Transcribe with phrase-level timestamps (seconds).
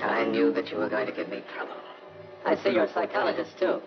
[0.00, 1.74] I knew that you were going to give me trouble.
[2.44, 3.80] I see you're a psychologist, too.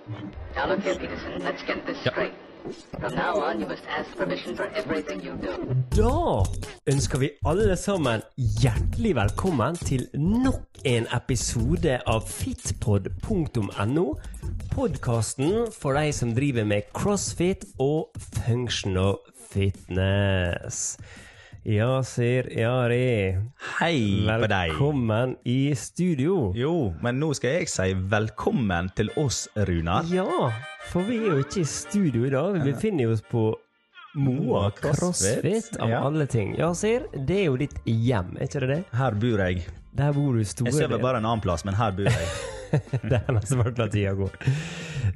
[0.56, 2.32] Now, look here, Peterson, let's get this straight.
[5.96, 6.14] Da
[6.92, 8.24] ønsker vi alle sammen
[8.62, 14.08] hjertelig velkommen til nok en episode av fitpod.no.
[14.74, 18.10] Podkasten for de som driver med crossfit og
[18.42, 20.98] functional fitness.
[21.68, 23.38] Ja, ser Jari.
[23.80, 24.70] Hei på deg.
[24.70, 26.52] Velkommen i studio.
[26.54, 30.06] Jo, men nå skal jeg si velkommen til oss, Runar.
[30.14, 30.52] Ja,
[30.92, 32.60] for vi er jo ikke i studio i dag.
[32.60, 33.48] Vi befinner oss på
[34.14, 36.04] Moa CrossFit, CrossFit, av ja.
[36.06, 36.52] alle ting.
[36.54, 38.78] Ja, Sir, det er jo ditt hjem, er ikke det det?
[39.00, 39.64] Her bor jeg.
[39.98, 42.30] Der bor du store Jeg sover bare en annen plass, men her bor jeg.
[43.10, 44.38] Det er nesten hvert la tida går.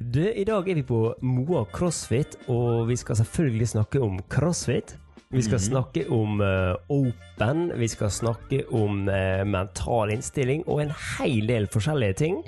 [0.00, 4.96] Du, I dag er vi på Moa CrossFit, og vi skal selvfølgelig snakke om crossfit.
[5.30, 10.90] Vi skal snakke om uh, open, vi skal snakke om uh, mental innstilling og en
[11.20, 12.40] hel del forskjellige ting.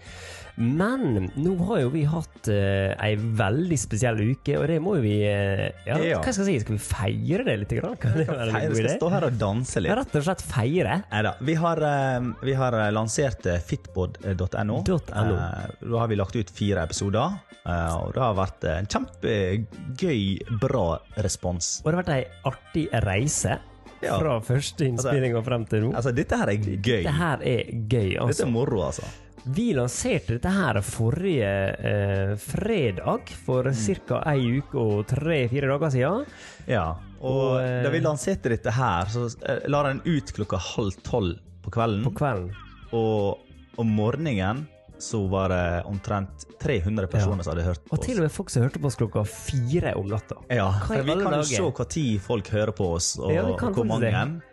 [0.56, 5.05] Men nå har jo vi hatt uh, ei veldig spesiell uke, og det må jo
[5.06, 6.19] vi uh, ja, Ja.
[6.20, 6.64] Hva skal jeg si?
[6.67, 7.72] Skal vi feire det litt?
[7.78, 7.97] Grann?
[8.03, 8.92] Kan det være en Feire, god idé?
[8.98, 9.95] stå her og danse litt.
[10.03, 10.98] Rett og slett feire.
[11.12, 14.83] Neida, Vi har, eh, vi har lansert fitbod.no.
[14.83, 14.83] .no.
[14.84, 20.23] Da har vi lagt ut fire episoder, og det har vært en kjempegøy,
[20.61, 20.86] bra
[21.25, 21.78] respons.
[21.84, 23.58] Og det har vært ei artig reise
[24.03, 24.17] Ja.
[24.19, 25.92] fra første innspilling og frem til nå.
[25.95, 27.03] Altså, dette her er gøy.
[27.05, 28.33] Dette her er gøy, altså.
[28.34, 29.06] Dette er moro, altså.
[29.45, 34.21] Vi lanserte dette her forrige eh, fredag, for ca.
[34.31, 36.29] ei uke og tre-fire dager siden.
[36.71, 36.85] Ja,
[37.19, 40.95] og Og, eh, da vi lanserte dette her, så eh, la den ut klokka halv
[41.03, 42.05] tolv på kvelden.
[42.07, 42.53] På kvelden.
[42.95, 43.43] Og
[43.83, 44.67] om morgenen
[45.03, 47.98] så var det omtrent 300 personer som hadde hørt på oss.
[47.98, 50.36] Og til og med folk som hørte på oss klokka fire om natta.
[50.55, 53.75] Ja, for vi kan jo se hva tid folk hører på oss, og Ja, kan
[53.75, 54.12] hvor mange.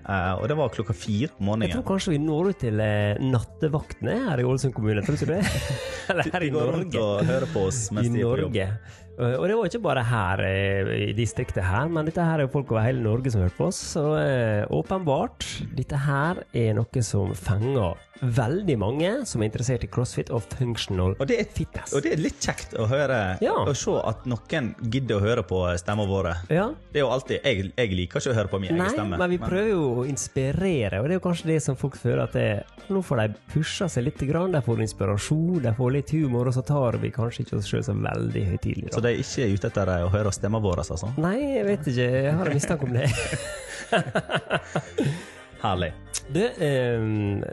[0.10, 4.16] Eh, og det var klokka fire Jeg tror kanskje vi når ut til eh, nattevaktene
[4.30, 5.70] her i Ålesund kommune, tror du ikke det?
[6.10, 7.06] Eller her i De går rundt Norge.
[7.06, 8.58] og hører på oss mens de er på jobb.
[8.58, 8.68] Norge.
[9.20, 10.44] Eh, Og det var ikke bare her
[10.96, 13.68] i distriktet her, men dette her er jo folk over hele Norge som hørte på
[13.70, 13.78] oss.
[13.94, 14.04] Så
[14.74, 15.46] åpenbart,
[15.78, 21.14] dette her er noe som fenger veldig mange som er interessert i crossfit og functional
[21.20, 21.94] Og det, er, fitness.
[21.96, 23.54] og det er litt kjekt å høre Ja.
[23.64, 26.34] og se at noen gidder å høre på stemmene våre.
[26.52, 26.70] Ja.
[26.92, 29.18] Det er jo alltid Jeg, jeg liker ikke å høre på min egen stemme.
[29.18, 32.24] men vi prøver jo å inspirere, og det er jo kanskje det som folk føler
[32.26, 36.12] at det, nå får de pusha seg litt, grann, de får inspirasjon, de får litt
[36.12, 38.92] humor, og så tar vi kanskje ikke oss sjøl så veldig høytidelig.
[38.94, 41.14] Så de er ikke ute etter å høre stemmene våre, altså?
[41.18, 43.08] Nei, jeg vet ikke, jeg har en mistanke om det.
[45.60, 45.92] Herlig.
[46.30, 47.02] Du, eh,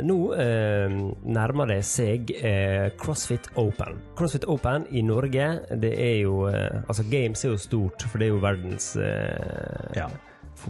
[0.05, 0.95] nå eh,
[1.33, 3.97] nærmer det seg eh, CrossFit Open.
[4.19, 5.47] CrossFit Open i Norge,
[5.81, 9.97] det er jo eh, Altså, Games er jo stort, for det er jo verdens eh,
[9.97, 10.11] Ja.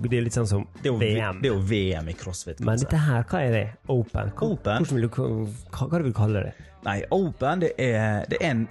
[0.03, 1.39] Det er litt sånn som Det er jo, VM.
[1.43, 2.59] det er jo VM i crossfit.
[2.67, 3.67] Men dette her, hva er det?
[3.91, 4.31] Open?
[4.35, 4.87] Hva, Open?
[4.91, 6.55] Vil du, hva, hva vil du kalle det?
[6.87, 8.65] Nei, Open det er, det er en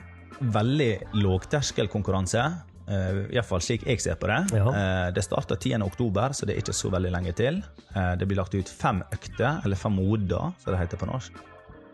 [0.56, 0.90] veldig
[1.26, 2.44] lågterskelkonkurranse.
[2.86, 4.40] Uh, Iallfall slik jeg ser på det.
[4.54, 4.68] Ja.
[4.70, 5.82] Eh, det starter 10.
[5.82, 7.64] oktober, så det er ikke så veldig lenge til.
[7.96, 11.34] Uh, det blir lagt ut fem økter, eller fem moder, som det heter på norsk.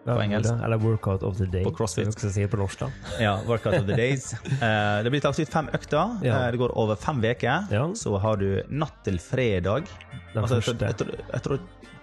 [0.06, 0.50] Ja, engelsk.
[0.66, 1.63] Eller Workout of the Day.
[1.63, 2.09] På CrossFit.
[2.16, 2.88] Skal si på norsk, da.
[3.22, 4.31] Ja, Workout of the Days.
[4.34, 6.18] Uh, det blir lagt ut fem økter.
[6.25, 6.40] Ja.
[6.47, 7.69] Eh, det går over fem uker.
[7.96, 9.85] Så har du natt til fredag.
[10.34, 10.85] Den Altså, første.
[10.90, 11.59] jeg, tror- jeg tror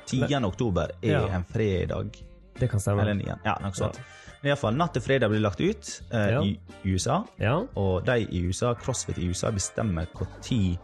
[0.06, 0.44] 10.
[0.46, 1.26] oktober er Ja.
[1.36, 2.22] en fredag.
[2.60, 3.02] Det kan stemme.
[3.02, 3.38] Eller 9.
[3.44, 4.00] Ja, noe sånt.
[4.42, 6.42] Men iallfall, natt til fredag blir lagt ut eh, Ja.
[6.42, 7.24] i USA.
[7.42, 7.56] Ja.
[7.76, 10.78] Og de i USA, CrossFit i USA bestemmer hvor tid,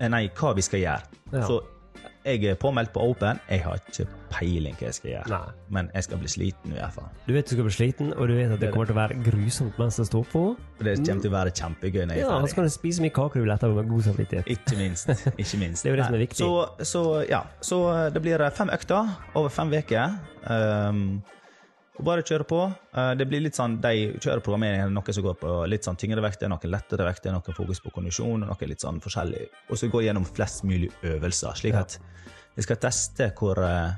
[0.00, 1.02] eh, nei, hva vi skal gjøre.
[1.32, 1.46] Ja.
[1.46, 1.60] Så
[2.24, 3.38] jeg er påmeldt på Open.
[3.50, 5.28] Jeg har ikke peiling hva jeg skal gjøre.
[5.30, 5.50] Nei.
[5.76, 7.10] Men jeg skal bli sliten i hvert fall.
[7.26, 9.00] Du vet du skal bli sliten, og du vet at det er kommer til å
[9.02, 10.44] være grusomt mens det står på.
[10.80, 12.54] Det kommer til å være kjempegøy når jeg Ja, er og så ferdig.
[12.56, 14.50] kan du spise mye kaker du vil etterpå med god samvittighet.
[14.56, 15.12] Ikke minst.
[15.36, 15.82] Ikke minst.
[15.84, 16.40] Det er jo det som er viktig.
[16.40, 17.78] Så, så ja, så
[18.14, 20.16] det blir fem økter over fem uker.
[20.48, 21.22] Um,
[21.94, 22.60] og bare kjøre på.
[22.96, 26.24] Uh, det blir litt sånn, De kjøreprogrammering er noe som går på litt sånn tyngre
[26.24, 29.44] vekter, noe lettere vekter, noe fokus på kondisjon og noe litt sånn forskjellig.
[29.70, 31.98] Og så gå gjennom flest mulig øvelser, slik at
[32.56, 33.94] vi skal teste hvor, uh,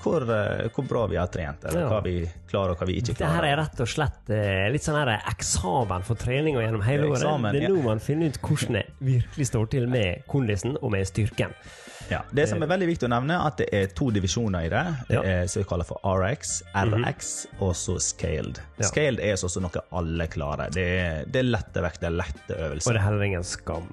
[0.00, 1.90] hvor, uh, hvor bra vi har trent, eller Ja.
[1.92, 2.16] hva vi
[2.48, 5.20] klarer og hva vi ikke Det her er rett og slett eh, litt sånn her
[5.28, 7.20] eksamen for trening og gjennom hele året.
[7.20, 7.84] eksamen, Det er ja.
[7.84, 11.52] man finner ut hvordan det virkelig står til med kondisen og med styrken.
[12.10, 14.84] Ja, det som er veldig viktig å nevne, at det er to divisjoner i det.
[15.08, 18.58] Det er som vi kaller for RX, RX og så scaled.
[18.80, 18.88] Ja.
[18.90, 20.72] Scaled er sånn noe alle klarer.
[20.74, 23.86] Det er, det er lette vekter, lette Og det er heller ingen skam.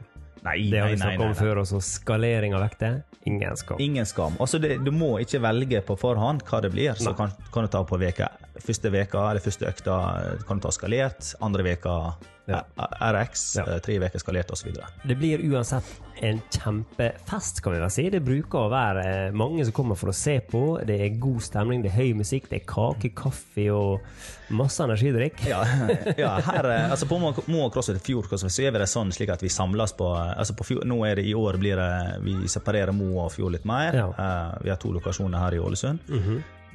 [0.47, 1.79] Nei, Det har vi snakket om før også.
[1.83, 3.81] Skalering av vekter, ingen skam.
[3.83, 4.37] Ingen skam.
[4.39, 6.93] Altså, det, du må ikke velge på forhånd hva det blir.
[6.99, 8.29] Så kan, kan du ta på veka,
[8.63, 9.99] første veka eller første økta
[10.47, 11.99] kan du ta skalert, andre veka
[12.47, 12.61] Ja.
[13.11, 13.65] RX, Ja.
[13.67, 14.69] eh, tre uker skalert osv.
[15.03, 15.83] Det blir uansett
[16.23, 18.05] en kjempefest, kan vi vel si.
[18.09, 20.79] Det bruker å være eh, mange som kommer for å se på.
[20.87, 23.99] Det er god stemning, det er høy musikk, det er kake, kaffe og
[24.49, 25.43] masse energidrikk.
[25.45, 25.59] Ja,
[26.23, 29.29] ja, her, eh, altså på Mo og CrossFit Fjord så er vi det sånn slik
[29.35, 32.47] at vi samles på altså på Fjord, Nå er det i år blir det Vi
[32.47, 33.91] separerer Mo og Fjord litt mer.
[33.93, 34.07] Ja.
[34.15, 35.99] Uh, vi har to lokasjoner her i Ålesund.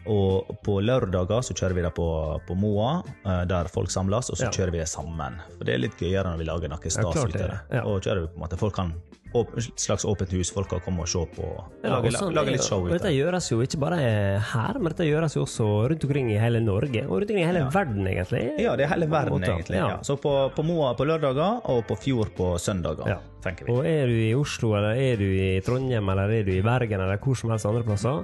[0.06, 2.06] Og på lørdager så kjører vi det på,
[2.46, 4.50] på Moa, eh, der folk samles, og så Ja.
[4.50, 5.38] kjører vi det sammen.
[5.58, 7.38] For det er litt gøyere når vi lager noe stas ut av det.
[7.38, 7.60] det.
[7.78, 7.82] Ja.
[7.86, 8.92] Og kjører vi på en måte Folk kan
[9.32, 11.46] et slags åpent hus, folk kan komme og se på.
[11.82, 13.96] Ja, lage, sånn lage litt show ut av Dette gjøres jo ikke bare
[14.44, 17.06] her, men dette gjøres jo også rundt omkring i hele Norge.
[17.08, 17.70] Og rundt omkring i hele Ja.
[17.70, 18.60] verden, egentlig.
[18.60, 19.76] Ja, det er hele verden, egentlig.
[19.78, 20.00] Ja.
[20.02, 23.20] Så på, på Moa på lørdager, og på Fjord på søndager.
[23.44, 23.70] Tenker vi.
[23.74, 27.00] Og er du i Oslo, eller er du i Trondheim, eller er du i Bergen,
[27.00, 28.16] eller hvor som helst andre plasser,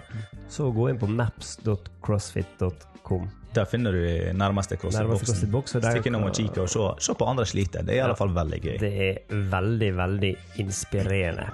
[0.50, 3.24] så gå inn på maps.crossfit.com.
[3.56, 4.02] Der finner du
[4.36, 5.80] nærmeste CrossFit-boksen.
[5.82, 7.82] Stikk innom og kikk og se, se på andre sliter.
[7.86, 8.76] Det er i alle fall veldig gøy.
[8.82, 9.14] Det er
[9.54, 10.32] veldig, veldig
[10.64, 11.46] inspirerende.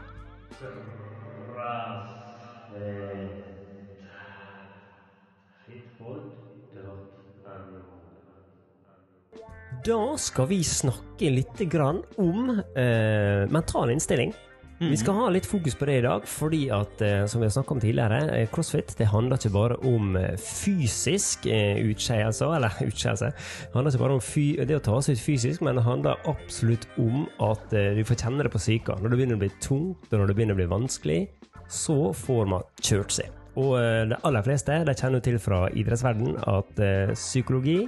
[9.85, 14.33] Da skal vi snakke litt grann om eh, mental innstilling.
[14.79, 17.53] Vi skal ha litt fokus på det i dag, fordi at, eh, som vi har
[17.55, 23.31] snakket om tidligere, eh, crossfit det handler ikke bare om eh, fysisk utskeielse, eller utskeielse.
[23.31, 26.89] Det handler ikke bare om det å ta seg ut fysisk, men det handler absolutt
[26.99, 28.99] om at du får kjenne det på psyka.
[28.99, 31.21] Når det begynner å bli tungt, og når det begynner å bli vanskelig,
[31.69, 33.31] så får man kjørt seg.
[33.55, 33.79] Og
[34.11, 36.81] de aller fleste de kjenner til fra idrettsverdenen at
[37.15, 37.85] psykologi,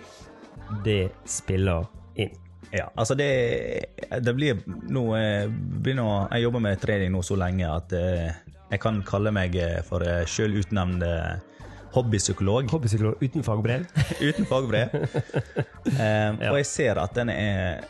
[0.85, 1.87] det spiller
[2.17, 2.33] inn.
[2.75, 3.29] Ja, altså det,
[4.27, 4.59] det blir
[4.91, 8.33] nå eh, begynner, Jeg jobber med trening nå så lenge at eh,
[8.73, 11.05] jeg kan kalle meg eh, for sjøl utnevnt
[11.97, 13.87] hobbypsykolog Hobbypsykolog uten fagbrev.
[14.29, 14.91] uten fagbrev.
[15.87, 17.87] Eh, Og jeg ser at den er,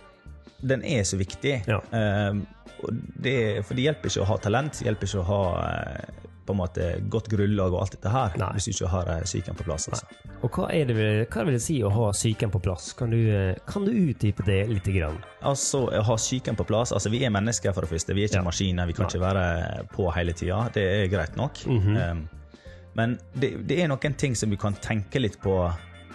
[0.60, 1.56] den er så viktig.
[1.66, 1.80] Ja.
[1.90, 2.44] Eh,
[2.84, 2.92] og
[3.24, 5.42] det, for det hjelper ikke å ha talent, det hjelper ikke å ha
[6.46, 8.52] på en måte godt grunnlag og alt dette her, Nei.
[8.56, 9.88] hvis du ikke har eh, psyken på plass.
[9.90, 10.06] Altså.
[10.46, 10.96] Og hva, det,
[11.32, 12.92] hva vil det si å ha psyken på plass?
[12.98, 14.86] Kan du, eh, kan du utdype det litt?
[14.86, 15.18] Grann?
[15.42, 18.14] Altså, å ha psyken på plass altså Vi er mennesker, for det første.
[18.14, 18.46] Vi er ikke Ja.
[18.46, 18.86] maskiner.
[18.86, 20.68] Vi kan ikke være på hele tida.
[20.72, 21.58] Det er greit nok.
[21.66, 21.96] Mhm.
[21.96, 22.28] um,
[22.96, 25.56] men det, det er noen ting som vi kan tenke litt på.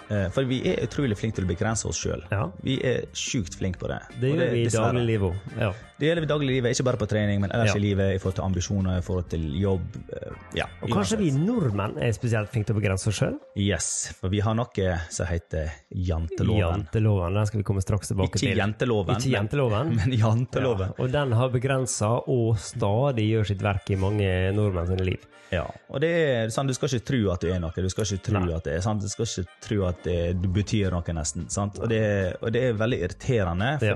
[0.09, 2.23] eh, for vi er utrolig flinke til å begrense oss sjøl.
[2.31, 2.49] Ja.
[2.63, 3.99] Vi er sjukt flinke på det.
[4.19, 5.59] Det gjør gjør vi i dagliglivet òg.
[5.61, 5.73] Ja.
[6.01, 7.77] Det gjelder dagliglivet, ikke bare på trening, men ellers Ja.
[7.77, 9.83] i livet, i forhold til ambisjoner, i forhold til jobb.
[10.17, 13.37] eh, ja, Og kanskje vi nordmenn er spesielt flinke til å begrense oss sjøl?
[13.55, 16.59] Yes, for vi har noe som heter janteloven.
[16.87, 17.33] Janteloven.
[17.37, 18.57] Den skal vi komme straks tilbake Ikke til.
[18.57, 19.87] jenteloven, Ikke jenteloven.
[19.95, 20.93] men, men janteloven.
[20.97, 24.27] Ja, og den har begrensa og stadig gjør sitt verk i mange
[24.57, 25.27] nordmenn sine liv.
[25.51, 27.71] Ja, og det er sånn, Du skal ikke tro at du er noe.
[27.75, 28.53] Du skal ikke tro Nei.
[28.55, 29.01] at det er sant?
[29.03, 31.49] Du skal ikke tro at det, du betyr noe, nesten.
[31.51, 31.77] sant?
[31.77, 33.93] Og det, og det er veldig irriterende, Ja.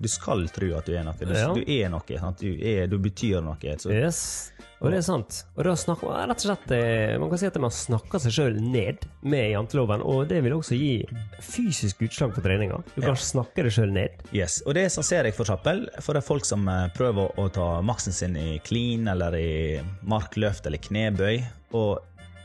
[0.00, 1.12] Du skal tro at du er noe.
[1.18, 1.52] Du, Ja.
[1.52, 2.00] du er noe.
[2.40, 3.76] Du, er, du betyr noe.
[3.78, 4.52] Så, Yes.
[4.80, 5.42] Og det er sant.
[5.58, 8.54] Og da snakker, rett og slett, eh, Man kan si at man snakker seg sjøl
[8.64, 11.04] ned med janteloven, og det vil også gi
[11.44, 12.78] fysisk utslag på treninga.
[12.94, 13.14] Du kan Ja.
[13.20, 14.08] snakke deg sjøl ned.
[14.32, 14.62] yes.
[14.64, 17.52] Og det sånn ser jeg for eksempel for det er folk som eh, prøver å
[17.52, 21.44] ta maksen sin i clean eller i markløft eller knebøy,
[21.74, 22.00] og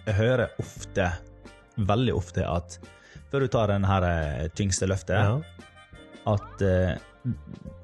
[0.05, 1.13] jeg hører ofte,
[1.79, 2.77] veldig ofte, at
[3.31, 5.39] før du tar den her eh, tyngste løftet Ja.
[6.27, 6.61] at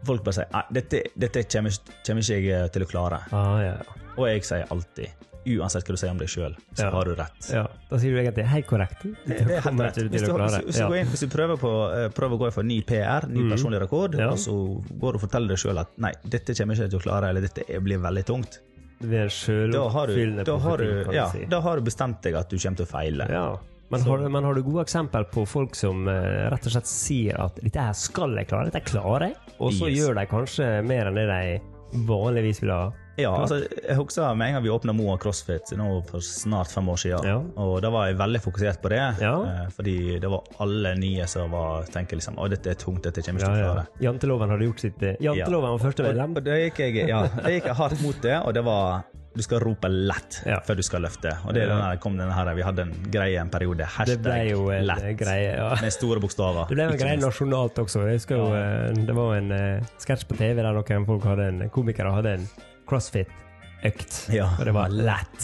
[0.06, 3.20] folk bare sier at dette, dette kommer, ikke- kommer ikke jeg til å klare.
[3.32, 4.00] Ah, ja, ja.
[4.18, 5.10] Og jeg sier alltid,
[5.58, 6.90] uansett hva du sier om deg sjøl, så Ja.
[6.92, 7.50] har du rett.
[7.52, 9.02] Ja, Da sier du egentlig helt korrekt.
[9.04, 9.96] Det, det er helt rett.
[9.96, 11.00] Hvis du, hvis, hvis, du Ja.
[11.02, 14.16] inn, hvis du prøver, på, eh, prøver å gå for ny PR, ny personlig rekord,
[14.20, 14.30] Ja.
[14.30, 14.54] og så
[15.00, 17.30] går du og forteller deg sjøl at nei, dette kommer ikke jeg til å klare,
[17.30, 18.60] eller dette blir veldig tungt,
[19.02, 22.78] da har du, da har du, ja, da har du bestemt deg at du kommer
[22.78, 23.60] til å feile.
[23.92, 27.40] Men har, men har du gode eksempel på folk som uh, rett og slett sier
[27.44, 30.00] at 'dette her skal jeg klare', 'dette klarer jeg', og så Yes.
[30.00, 31.62] gjør de kanskje mer enn det de
[32.08, 32.92] vanligvis ville ha?
[33.20, 36.88] Ja, altså, jeg husker med en gang vi åpna Moa CrossFit nå for snart fem
[36.90, 37.26] år siden.
[37.28, 37.36] Ja.
[37.60, 39.02] Og da var jeg veldig fokusert på det.
[39.22, 39.34] Ja.
[39.44, 43.22] eh, Fordi det var alle nye som var tenker liksom å dette er tungt, dette
[43.22, 43.74] kommer jeg ikke til å ja.
[43.76, 43.88] klare.
[44.08, 46.38] Janteloven hadde gjort sitt eh, Janteloven var første Og, medlem.
[46.40, 49.42] og da gikk jeg, ja, da gikk jeg hardt mot det, og det var du
[49.46, 50.58] skal rope lett Ja.
[50.60, 51.32] før du skal løfte.
[51.48, 51.90] Og det er Ja.
[51.92, 53.86] den kom denne her, Vi hadde en greie en periode.
[53.86, 55.18] Hashtag lett.
[55.18, 55.56] greie.
[55.56, 55.76] Ja.
[55.82, 56.68] Med store bokstaver.
[56.68, 58.04] Det ble en greie nasjonalt også.
[58.08, 61.48] Jeg husker jo, eh, Det var en uh, sketsj på TV der noen folk hadde
[61.48, 62.48] en, komikere hadde en
[62.88, 64.34] crossfit-økt.
[64.34, 64.50] Ja.
[64.60, 65.40] Og det var lett.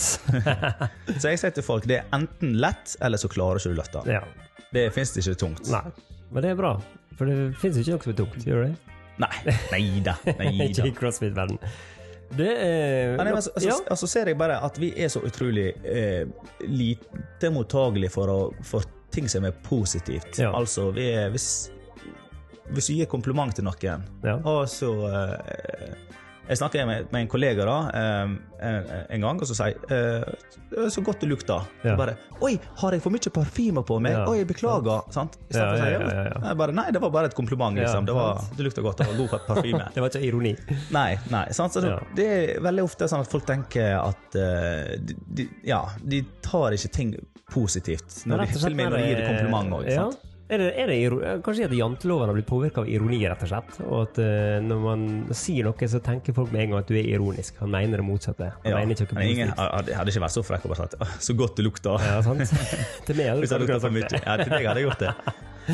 [1.21, 4.03] Så jeg sier til folk det er enten lett, eller så klarer ikke du løfta.
[4.11, 4.21] ja.
[4.73, 5.69] Det fins ikke tungt.
[5.71, 5.79] Nei.
[6.29, 6.73] Men det er bra.
[7.15, 8.43] For det fins ikke noe som er tungt.
[8.45, 8.73] Gjør det?
[9.17, 9.53] Nei.
[9.71, 10.13] Nei da.
[10.67, 11.57] Ikke i crossfit-verden.
[12.35, 13.77] Det er Ja, nei, men altså, altså, ja.
[13.93, 16.27] altså ser jeg bare at vi er så utrolig eh,
[16.67, 18.83] lite mottagelige for, å, for
[19.15, 20.35] ting som er positivt.
[20.41, 20.51] Ja.
[20.57, 21.71] Altså, vi er hvis
[22.67, 24.33] hvis du gir kompliment til noen, Ja.
[24.43, 25.93] og så eh,
[26.47, 28.35] Jeg snakka med, med en kollega da, eh,
[28.67, 28.85] en,
[29.17, 29.97] en gang, og så sier «Det
[30.77, 31.65] er 'Så godt du lukter'.
[31.83, 31.95] Ja.
[31.99, 34.25] Bare 'Oi, har jeg for mye parfyme på meg?' Ja.
[34.27, 35.11] 'Oi, beklager'.
[35.11, 35.37] Sant?
[35.51, 36.39] Ja, for å si, ja, ja, ja.
[36.45, 38.05] Nei, bare, nei, det var bare et kompliment, Ja, liksom.
[38.05, 39.83] det var, det lukter godt, det var god parfyme.
[39.93, 40.55] Det var ikke ironi.
[40.91, 41.45] Nei, nei.
[41.51, 41.73] Sant?
[41.73, 41.99] Så det, Ja.
[42.15, 46.71] det er veldig ofte sånn at folk tenker at uh, de, de, Ja, de tar
[46.71, 47.13] ikke ting
[47.51, 48.23] positivt.
[48.25, 50.15] Når de, til og med når de gir det kompliment òg.
[50.47, 50.55] Ja.
[50.55, 53.79] Er det, er det kanskje at janteloven har blitt påvirka av ironi, rett og slett?
[53.83, 55.01] Og at uh, når man
[55.35, 57.57] sier noe, så tenker folk med en gang at du er ironisk.
[57.59, 58.53] Han mener det motsatte.
[58.63, 59.75] Han mener ikke noe ingen, positivt.
[59.75, 62.07] hadde, hadde ikke vært så frekk og bare sagt 'så godt du lukter'.
[62.07, 62.55] Ja, sant?
[63.07, 64.23] Til meg hadde du jeg sagt det.
[64.23, 65.13] Ja, til deg hadde jeg gjort det.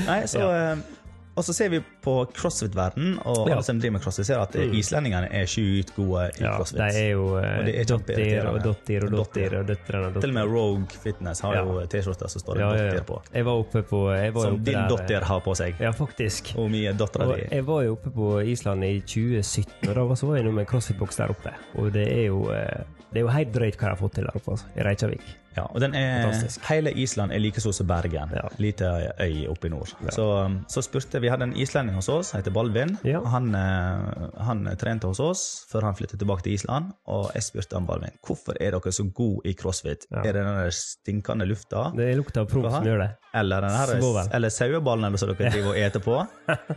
[0.07, 1.02] Nei, så, eh,
[1.35, 3.55] og så ser vi på crossfit-verden, og Ja.
[3.55, 4.73] alle som driver med crossfit, ser at mm.
[4.77, 6.77] islendingene er sjukt gode i Ja, crossfit.
[6.77, 10.29] de er jo eh, Og det er dottir og dottir og dottir og døtrene Til
[10.29, 13.21] og med Rogue Fitness har jo T-skjorter som står Ja, ja, 'dotter' på.
[13.33, 15.75] Jeg var oppe på var Som oppe din der, eh, har på seg.
[15.79, 16.53] Ja, faktisk.
[16.53, 20.03] Hvor mye dattera Og di jeg var jo oppe på Island i 2017, og da
[20.03, 21.53] var jeg med en crossfit-boks der oppe.
[21.75, 24.25] Og det er jo eh, det er jo helt drøyt hva de har fått til
[24.25, 25.21] der oppe, altså, i Reykjavik.
[25.55, 26.65] Ja, og den er, Fantastisk.
[26.69, 28.31] hele Island er like stor som Bergen.
[28.33, 28.47] Ja.
[28.61, 28.89] Lite
[29.21, 29.93] øy oppe i nord.
[30.15, 32.95] Så, um, så spurte Vi hadde en islending hos oss, heter Balvin.
[33.07, 33.21] Ja.
[33.33, 36.93] Han, eh, han trente hos oss før han flyttet tilbake til Island.
[37.13, 40.07] Og jeg spurte han Balvin hvorfor er dere så gode i crossfit.
[40.09, 40.23] Ja.
[40.23, 41.89] Er det den stinkende lufta?
[41.95, 43.11] Det er lukta av promp som gjør det.
[43.33, 46.19] Eller, denne, eller saueballen eller så dere driver og eter på?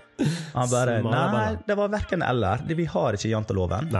[0.57, 2.65] Han bare Nei, det var verken eller.
[2.69, 3.93] Vi har ikke janteloven.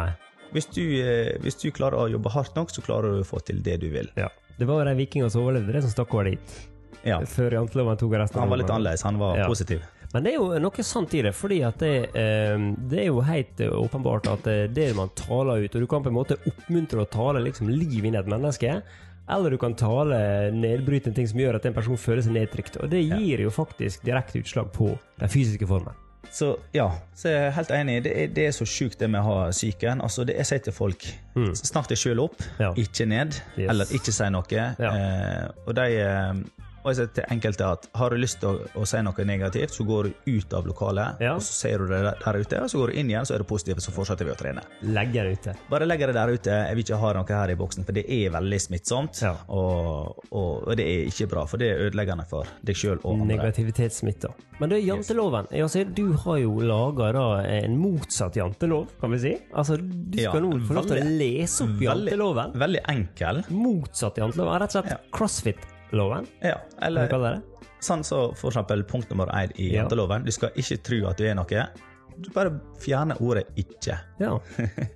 [0.55, 3.43] Hvis du, eh, hvis du klarer å jobbe hardt nok, så klarer du å få
[3.45, 4.09] til det du vil.
[4.17, 4.31] Ja.
[4.59, 6.57] Det var de vikingene som overlevde det, som stakk over dit.
[7.07, 7.21] Ja.
[7.29, 9.03] Før janteloven tok resten Han var litt annerledes.
[9.07, 9.47] Han var Ja.
[9.47, 9.83] positiv.
[10.15, 12.57] Men det er jo noe sant i det, fordi at det, eh,
[12.89, 16.03] det er jo helt eh, åpenbart at eh, det man taler ut Og du kan
[16.03, 18.83] på en måte oppmuntre å tale liksom liv inn i et menneske,
[19.29, 22.77] eller du kan tale nedbrytende ting som gjør at en person føler seg nedtrykt.
[22.83, 25.93] Og det gir jo faktisk direkte utslag på den fysiske formen.
[26.33, 28.03] Så ja, så jeg er helt enig.
[28.05, 30.01] Det er, det er så sjukt det med å ha psyken.
[30.05, 31.07] Altså, det jeg sier til folk,
[31.57, 32.61] snakk deg sjøl opp, Mm.
[32.61, 32.73] Ja.
[32.77, 33.39] ikke ned.
[33.57, 33.71] Yes.
[33.71, 34.45] Eller ikke si noe.
[34.53, 34.91] Ja.
[34.91, 36.35] Eh, og de eh,
[36.87, 39.75] og jeg sier til enkelte at har du lyst til å, å si noe negativt,
[39.75, 41.33] så går du ut av lokalet, Ja.
[41.35, 43.35] og så ser du det der, der ute, og så går du inn igjen, så
[43.35, 44.63] er det positivt, så fortsetter vi å trene.
[44.87, 45.57] Legger det ute.
[45.73, 46.55] Bare legger det der ute.
[46.71, 49.21] Jeg vil ikke ha noe her i boksen, for det er veldig smittsomt.
[49.27, 49.35] Ja.
[49.51, 53.37] Og, og, det er ikke bra, for det er ødeleggende for deg sjøl og andre.
[53.37, 54.31] Negativitetssmitte.
[54.61, 55.51] Men det er janteloven.
[55.69, 57.11] Ser, du har jo laga
[57.45, 59.35] en motsatt jantelov, kan vi si.
[59.53, 62.55] Altså, du skal Ja, nå få lov til å lese opp janteloven.
[62.57, 63.43] veldig enkel.
[63.51, 64.61] Motsatt janteloven.
[64.63, 65.01] Rett og slett Ja.
[65.97, 66.27] Crossfit-loven.
[66.43, 67.67] Ja, eller sånn det det?
[67.87, 69.83] Sånn så for eksempel punkt nummer én i Ja.
[69.83, 70.25] janteloven.
[70.25, 71.67] Du skal ikke tro at du er noe.
[72.19, 72.51] Du bare
[72.81, 73.99] fjerner ordet 'ikke'.
[74.21, 74.39] Ja.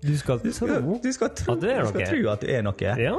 [0.03, 1.93] Du skal tro Du skal tro At du er noe.
[1.93, 2.97] du skal tro at du er noe.
[2.99, 3.19] Ja.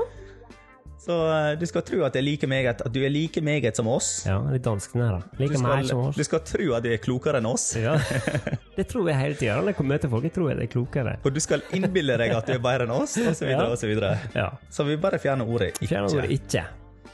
[1.01, 3.75] Så eh, du skal tro at, det er like meget, at du er like meget
[3.75, 4.23] som oss.
[4.25, 5.21] ja, litt dansk den her, da.
[5.39, 6.15] Like meg som oss.
[6.15, 7.75] du skal tro at du er klokere enn oss.
[7.75, 7.97] Ja.
[8.77, 9.55] Det tror jeg hele tida.
[9.61, 11.15] Når jeg møter folk, jeg tror jeg er klokere.
[11.25, 13.33] Og du skal innbille deg at du er bedre enn oss, osv.
[13.33, 14.37] Så, videre, og så.
[14.37, 14.51] Ja.
[14.69, 15.87] så vi bare fjerner ordet 'ikke'.
[15.89, 16.65] Fjerner ordet ikke.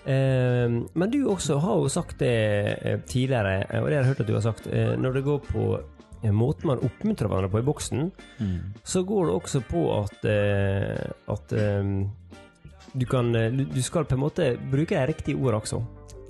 [0.08, 2.34] Eh, men du også har jo sagt det
[2.82, 5.24] eh, tidligere, eh, og det har jeg hørt at du har sagt, eh, når det
[5.28, 5.68] går på
[6.34, 8.08] måten man oppmuntrer hverandre på i boksen,
[8.84, 10.26] så går det også på at,
[11.30, 11.92] at eh,
[12.98, 15.84] du kan du, skal på en måte bruke de riktige ordene også.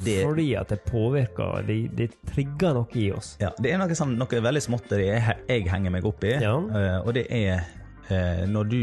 [0.03, 3.37] Det- Fordi at det påvirker Det, det trigger noe i oss.
[3.41, 6.53] Ja, det er noe, sånn, noe veldig småtteri jeg, jeg henger meg opp i, Ja.
[7.01, 7.63] og det er
[8.47, 8.81] når du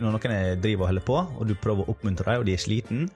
[0.00, 2.52] Når noen er- driver og holder på, og du prøver å oppmuntre dem, og de
[2.54, 3.10] er sliten,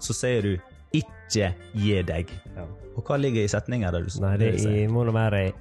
[0.00, 0.56] så sier du
[0.92, 2.30] 'ikke gi deg'.
[2.56, 2.64] Ja.
[2.96, 3.46] Og hva ligger i
[3.92, 5.52] der du Nei, det er, må nå være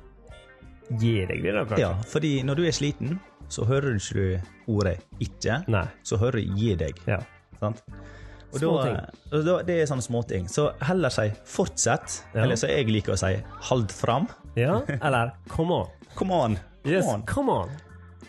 [1.00, 1.80] Gi deg det, da, kanskje?
[1.80, 3.20] Ja, fordi når du er sliten,
[3.50, 5.86] så hører du ikke ordet 'ikke', Nei.
[6.04, 6.98] så hører du 'gi deg'.
[7.08, 7.20] Ja.
[7.60, 7.84] Sant?
[8.52, 10.48] Og da, da, det er sånne småting.
[10.50, 12.42] Så heller si 'fortsett', Ja.
[12.44, 13.36] eller så jeg liker å si
[13.70, 14.28] 'hold fram'.
[14.56, 14.82] ja.
[15.02, 15.88] Eller come on.
[16.16, 16.56] Come on!
[16.84, 17.22] Come Yes, on.
[17.28, 17.70] come on.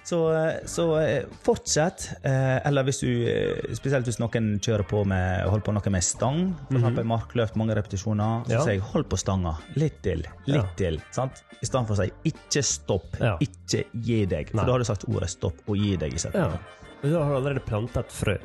[0.03, 0.19] Så,
[0.67, 2.07] så eh, fortsett.
[2.25, 6.03] eh, Eller hvis du, eh, spesielt hvis noen kjører på med holder på noe med
[6.03, 6.41] stang,
[6.71, 8.53] for eksempel markløft, mange repetisjoner, så.
[8.57, 8.63] Ja.
[8.65, 9.53] sier jeg hold på stanga.
[9.77, 10.67] Litt til, litt Ja.
[10.77, 11.01] til.
[11.13, 11.43] sant?
[11.61, 13.37] I stedet for å si ikke stopp, Ja.
[13.45, 14.49] ikke gi deg.
[14.51, 14.65] For Nei.
[14.67, 16.59] da har du sagt ordet stopp og gi deg i setningen.
[17.03, 18.39] Og Du har du allerede plantet et frø.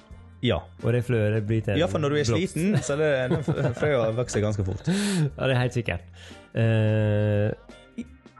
[0.43, 0.59] Ja.
[0.83, 2.53] Og det fløret blir til Ja, for når du er blomst.
[2.53, 4.85] sliten, så er det, den frøa vokser ganske fort.
[5.39, 6.01] Ja, det er helt sikkert.
[6.53, 7.51] Eh,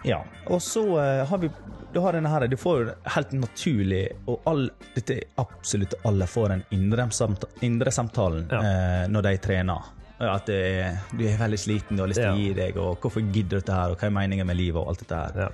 [0.05, 1.49] Ja, og så eh, har vi
[1.95, 4.65] du har denne her, du får jo helt naturlig, og all,
[4.97, 8.59] dette absolutt alle får den indre, samta, indre samtalen Ja.
[8.59, 9.85] eh, når de trener.
[10.19, 12.33] At det er, du er veldig sliten, du har lyst til Ja.
[12.33, 14.75] å gi deg, og hvorfor gidder du dette her, og hva er meningen med livet,
[14.81, 15.41] og alt dette her.
[15.45, 15.49] ja.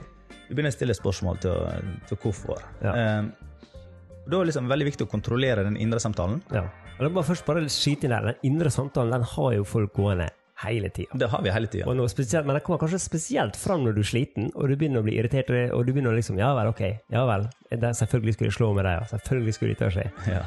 [0.50, 2.58] Du begynner å stille spørsmål til, til hvorfor.
[2.82, 6.42] Eh, da er det liksom veldig viktig å kontrollere den indre samtalen.
[6.52, 6.66] ja.
[7.00, 8.22] Og er bare først bare skyte inn der.
[8.34, 10.30] Den indre samtalen den har jo folk gående
[10.66, 11.18] hele tida.
[11.18, 11.86] Det har vi hele tida.
[11.90, 15.06] Og men det kommer kanskje spesielt fram når du er sliten, og du begynner å
[15.08, 17.48] bli irritert, og du begynner å liksom Ja vel, ok, ja vel.
[17.72, 19.10] Det, selvfølgelig skulle jeg slå med deg, ja.
[19.16, 20.08] Selvfølgelig skulle dette skje.
[20.28, 20.44] Ja.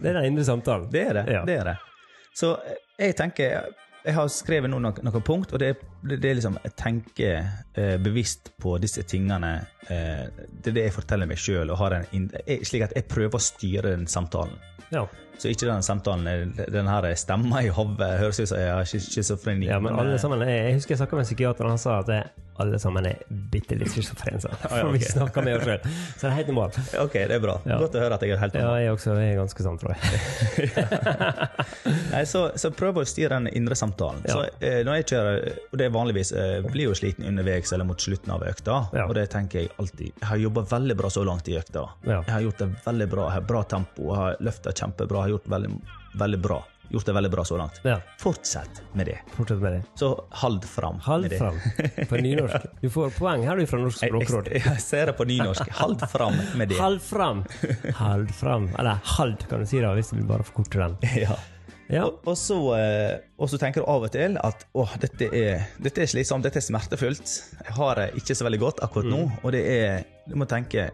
[0.00, 0.88] Det er den indre samtalen.
[0.90, 1.24] Det er det.
[1.34, 1.44] Ja.
[1.48, 1.76] det er det.
[2.36, 2.76] Så eh,
[3.06, 3.70] jeg tenker
[4.04, 7.34] Jeg har skrevet nå noen, noen punkt, og det, er- det, er liksom Jeg tenker
[7.74, 9.66] eh, bevisst på disse tingene.
[9.88, 11.72] Eh, det er det jeg forteller meg sjøl,
[12.64, 14.56] slik at jeg prøver å styre den samtalen.
[14.90, 15.04] Ja.
[15.40, 18.84] Så ikke den samtalen er- Den her stemma i hodet høres ut som jeg har
[18.84, 19.66] schizofreni.
[19.70, 22.00] ja, men alle eh, sammen Jeg husker jeg snakka med en psykiater, og han sa
[22.00, 22.22] at det,
[22.60, 24.40] alle sammen er bitte litt schizofrene.
[24.42, 24.68] sa han.
[24.68, 25.80] For vi snakker med oss sjøl.
[25.86, 26.76] Så det er helt normalt.
[27.06, 27.54] Ok, det er bra.
[27.64, 27.78] Ja.
[27.80, 31.00] Godt å høre at jeg er helt Ja, jeg også er ganske sånn, tror jeg.
[32.12, 34.20] Nei, så, så prøv å styre den indre samtalen.
[34.28, 34.36] Ja.
[34.36, 38.00] Så eh, når jeg kjører, og det vanligvis eh, blir jo sliten underveis eller mot
[38.00, 39.06] slutten av økta, Ja.
[39.06, 40.12] og det tenker jeg alltid.
[40.20, 41.86] Jeg har jobba veldig bra så langt i økta.
[42.06, 42.22] Ja.
[42.26, 45.28] Jeg har gjort det veldig bra, jeg har bra tempo, jeg har løfta kjempebra, jeg
[45.30, 45.72] har gjort veldig,
[46.24, 46.60] veldig bra.
[46.90, 47.76] Gjort det veldig bra så langt.
[47.86, 49.18] Ja, Fortsett med det.
[49.36, 49.82] fortsett med det.
[49.94, 50.08] Så
[50.40, 51.38] hold fram Hold med det.
[51.38, 51.58] fram
[52.10, 52.64] på nynorsk.
[52.82, 54.48] Du får poeng her du fra Norsk språkråd.
[54.50, 55.70] jeg, jeg ser det på nynorsk.
[55.78, 56.80] Hold fram med det.
[56.82, 57.44] Hold fram!
[58.00, 58.66] Hold fram.
[58.76, 60.98] Eller hald, kan du si det, hvis du vil bare forkorte den.
[61.22, 61.38] Ja.
[61.90, 62.04] Ja.
[62.06, 65.66] Og, og, så, eh, og så tenker du av og til at åh, dette er,
[65.82, 67.34] dette er slitsomt, dette er smertefullt.
[67.66, 69.24] Jeg har det ikke så veldig godt akkurat nå.
[69.26, 69.38] Mm.
[69.42, 70.90] Og det er Du må tenke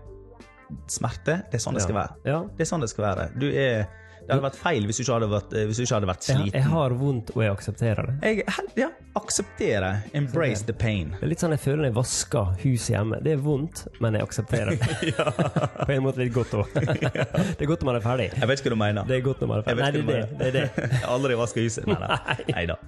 [0.91, 1.43] smerte.
[1.51, 2.17] Det er sånn det skal være.
[2.27, 2.41] Ja.
[2.57, 3.27] Det er sånn det skal være.
[3.37, 3.85] Du er,
[4.27, 6.55] det hadde vært feil hvis du ikke hadde vært, eh, ikke hadde vært sliten.
[6.59, 8.15] jeg har vondt, og jeg aksepterer det.
[8.27, 8.89] Jeg, ja,
[9.21, 9.91] akseptere.
[10.19, 11.13] Embrace the pain.
[11.15, 13.21] Det er litt sånn jeg føler når jeg vasker huset hjemme.
[13.23, 15.15] Det er vondt, men jeg aksepterer det.
[15.87, 16.75] På en måte litt godt òg.
[17.57, 18.29] Det er godt når man er ferdig.
[18.35, 19.07] Jeg vet ikke hva du mener.
[19.07, 20.03] Det er godt når man er Jeg ferdig.
[20.03, 20.41] Nei, det er det.
[20.43, 20.91] det, er det.
[20.91, 21.87] Jeg har aldri vaska huset.
[21.87, 22.21] Nei da.
[22.51, 22.79] Nei da.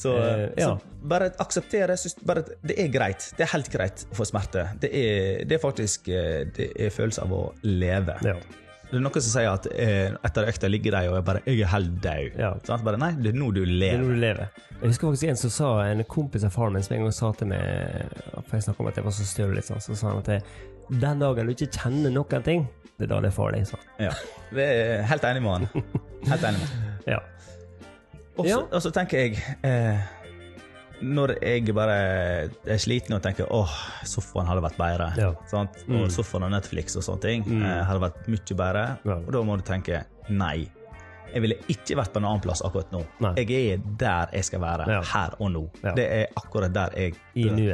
[0.00, 0.72] Så, uh, ja.
[0.72, 2.00] så bare akseptere.
[2.24, 3.28] Bare, det er greit.
[3.36, 4.68] Det er helt greit å få smerte.
[4.80, 8.16] Det er, det er faktisk det er følelse av å leve.
[8.24, 8.38] Ja.
[8.94, 11.64] Det er noen som sier at eh, etter økta ligger de og er bare 'Jeg
[11.64, 12.36] er helt død'.
[12.38, 12.52] Ja.
[12.62, 12.84] Sant?
[12.86, 13.80] Bare, nei, det er nå du lever.
[13.80, 14.46] Det er nå du lever.
[14.70, 17.32] Jeg husker faktisk en som sa, en kompis av faren min som en gang sa
[17.32, 17.60] til meg
[18.46, 20.42] For jeg snakket om at jeg var så støl, sånn, så sa han at jeg,
[21.00, 23.66] den dagen du ikke kjenner noen ting, det er da det er farlig.
[23.66, 23.76] sa.
[23.98, 24.10] Ja.
[24.54, 25.68] Det er helt enig med han.
[26.30, 26.92] Helt enig med han.
[27.06, 27.18] Ja.
[28.38, 28.90] Og så Ja.
[28.90, 29.98] tenker jeg eh,
[31.02, 31.96] Når jeg bare
[32.66, 33.72] er sliten og tenker åh,
[34.06, 35.32] sofaen hadde vært bedre, Ja.
[35.50, 35.76] sant?
[35.88, 37.62] og sofaen og Netflix og sånne ting mm.
[37.88, 39.16] hadde vært mye bedre, Ja.
[39.18, 40.68] og da må du tenke nei.
[41.34, 43.00] Jeg ville ikke vært på en annen plass akkurat nå.
[43.20, 43.34] Nei.
[43.42, 45.00] Jeg er der jeg skal være, Ja.
[45.02, 45.64] her og nå.
[45.96, 47.14] Det er akkurat der jeg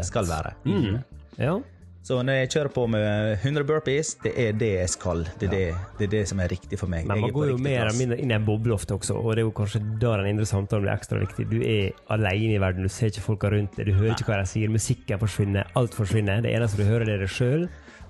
[0.04, 0.54] skal være.
[0.64, 1.04] Mm.
[1.38, 1.58] ja.
[2.02, 5.26] Så når jeg kjører på med 100 burpees, det er det jeg skal.
[5.40, 5.64] Det er, det,
[5.98, 7.04] det, er det som er riktig for meg.
[7.08, 9.44] Men man går jo mer eller mindre inn i en boble ofte også, og det
[9.44, 11.46] er jo kanskje da den indre samtalen blir ekstra viktig.
[11.52, 14.40] Du er alene i verden, du ser ikke folka rundt deg, du hører ikke hva
[14.40, 16.40] de sier, musikken forsvinner, alt forsvinner.
[16.46, 17.68] Det eneste du hører, det er deg sjøl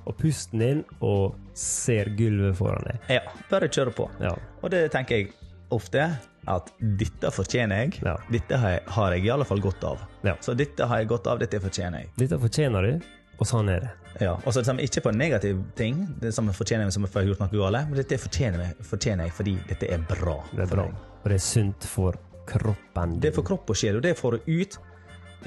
[0.09, 3.07] og pusten din, og ser gulvet foran deg.
[3.18, 4.07] Ja, bare kjøre på.
[4.22, 4.33] Ja.
[4.62, 5.33] Og det tenker jeg
[5.74, 6.07] ofte
[6.50, 8.00] at dette fortjener jeg.
[8.07, 8.16] Ja.
[8.33, 10.03] Dette har jeg, har jeg i alle fall godt av.
[10.26, 10.38] Ja.
[10.42, 12.14] Så dette har jeg godt av, dette fortjener jeg.
[12.22, 13.90] Dette fortjener du, og sånn er det.
[14.20, 14.35] Ja.
[14.44, 17.29] Og så det ikke på en negativ ting, det samme fortjener jeg som jeg har
[17.31, 20.37] gjort noe galt, men dette fortjener jeg, fortjener jeg fordi dette er bra.
[20.53, 20.88] Det er bra.
[20.90, 21.07] meg.
[21.20, 22.18] Og det er sunt for
[22.50, 24.76] kroppen Det er for kropp og sjel, og det får du ut.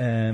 [0.02, 0.34] Eh,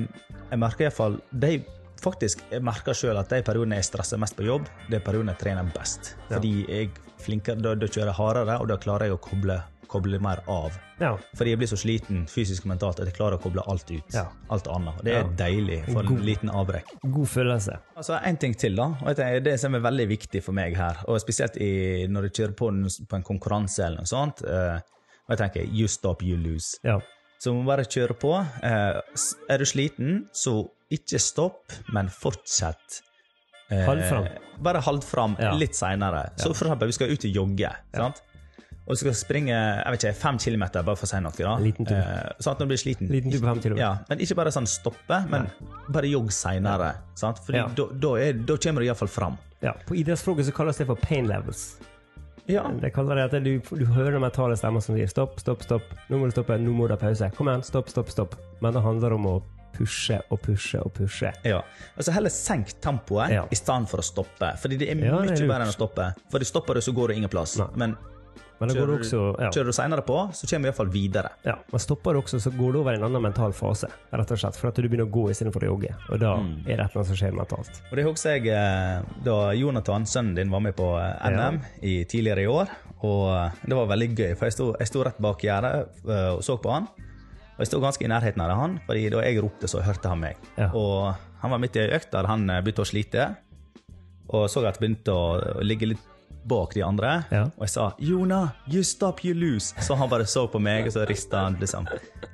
[0.49, 1.59] jeg merker iallfall de
[1.99, 5.33] Faktisk, jeg merker sjøl at de periodene jeg stresser mest på jobb, det er periodene
[5.33, 6.13] jeg trener best.
[6.29, 9.57] Fordi jeg er flinkere, da, da kjører jeg hardere, og da klarer jeg å koble,
[9.89, 10.75] koble mer av.
[11.01, 11.15] Ja.
[11.35, 14.13] Fordi jeg blir så sliten fysisk og mentalt at jeg klarer å koble alt ut.
[14.13, 14.27] Ja.
[14.53, 15.01] Alt annet.
[15.03, 15.29] Det er Ja.
[15.45, 16.21] deilig for en God.
[16.25, 16.93] liten avbrekk.
[17.03, 17.79] God følelse.
[17.97, 18.83] Altså, En ting til, da.
[19.01, 22.29] og tenker, Det som er veldig viktig for meg her, og spesielt i, når du
[22.29, 24.79] kjører på en, på en konkurranse eller noe sånt eh,
[25.29, 26.77] og jeg tenker you stop, you lose.
[26.83, 26.99] Ja.
[27.39, 28.33] Så må bare kjøre på.
[28.63, 29.01] Eh,
[29.49, 33.01] er du sliten, så ikke stopp, men fortsett.
[33.71, 34.25] Eh, Hold fram.
[34.61, 35.53] Bare hold fram Ja.
[35.53, 36.31] litt seinere.
[36.37, 37.71] Så for eksempel, vi skal ut og jogge.
[37.93, 38.21] sant?
[38.89, 41.31] Og du skal springe jeg vet ikke, fem kilometer, bare for å si noe.
[41.37, 41.51] da.
[41.61, 41.93] Liten tur.
[41.95, 43.07] Eh, sånn at når du blir sliten.
[43.13, 43.83] Liten tur på fem kilometer.
[43.85, 45.45] Ja, men ikke bare sånn stoppe, men
[45.93, 46.95] bare jogg seinere.
[47.19, 47.67] Fordi Ja.
[47.67, 49.37] da, da, da kommer du iallfall fram.
[49.61, 49.73] ja.
[49.85, 51.77] På idrettsspråket så kalles det for pain levels.
[52.47, 52.63] Ja.
[52.81, 55.83] Det kaller det at du, du hører den mentale stemmen som sier stopp, stopp, stopp.
[56.09, 57.29] Nå må du stoppe, nå må du ha pause.
[57.37, 58.33] Kom igjen, stopp, stopp, stopp.
[58.59, 59.35] Men det handler om å
[59.77, 61.29] pushe og pushe og pushe.
[61.45, 61.61] Ja.
[61.95, 63.45] Altså Heller senk tempoet Ja.
[63.51, 64.49] i stedet for å stoppe.
[64.57, 66.15] Fordi det er Ja, det er mye enn å stoppe.
[66.31, 67.55] For stopper du, så går du ingen plass.
[67.59, 67.67] Nei.
[67.75, 67.95] Men
[68.59, 69.49] Men kjører, også ja.
[69.55, 71.29] kjører du seinere på, så kommer du iallfall videre.
[71.45, 71.53] ja.
[71.71, 73.87] Men stopper du også, så går du over i en annen mental fase.
[74.11, 74.57] Rett og slett.
[74.59, 75.93] For at du begynner å gå istedenfor å jogge.
[76.09, 76.67] Og da Mm.
[76.67, 77.81] er det noe som skjer mentalt.
[77.91, 82.03] Og det husker jeg eh, da Jonathan, sønnen din, var med på NM NM i,
[82.05, 82.67] tidligere i år.
[83.01, 86.31] Og eh, det var veldig gøy, for jeg sto, jeg sto rett bak gjerdet eh,
[86.35, 86.87] og så på han.
[87.55, 90.19] Og jeg sto ganske i nærheten av han, fordi da jeg ropte, så hørte han
[90.19, 90.35] meg.
[90.57, 90.69] Ja.
[90.75, 93.29] Og han var midt i ei økt der han eh, begynte å slite,
[94.29, 96.03] og så at det begynte å ligge litt
[96.49, 97.11] bak de andre.
[97.31, 97.43] Ja.
[97.57, 99.73] Og jeg sa 'Jona, you stop, you lose'.
[99.81, 101.87] Så han bare så på meg, og så rista han liksom.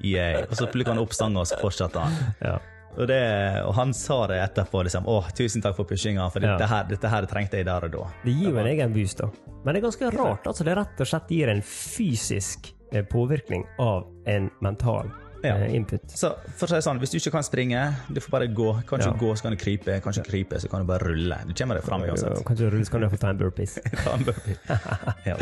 [0.03, 0.45] Yeah.
[0.49, 2.11] Og så plukka han opp stanga, og så fortsatte han.
[2.41, 2.57] Ja.
[2.97, 3.19] Og, det,
[3.67, 4.83] og han sa det etterpå.
[4.87, 6.55] liksom, 'Å, tusen takk for pushinga, for Ja.
[6.57, 8.07] dette, her, dette her trengte jeg der og da'.
[8.23, 9.29] Det gir jo en egen boost, da.
[9.65, 10.43] Men det er ganske rart.
[10.47, 15.11] altså Det rett og slett gir en fysisk eh, påvirkning av en mental
[15.45, 15.55] Ja.
[15.65, 16.01] eh, input.
[16.09, 17.81] Så for å si det sånn, Hvis du ikke kan springe,
[18.11, 18.69] du får bare gå.
[18.87, 19.11] Kan du Ja.
[19.13, 20.01] gå, så kan du krype.
[20.01, 21.37] Kan du ikke krype, så kan du bare rulle.
[21.47, 22.43] Du kommer deg fram uansett.
[22.45, 23.79] Kan du rulle, så kan du få ta en burpees.
[24.03, 24.57] Ta en burpee.
[25.25, 25.37] ja.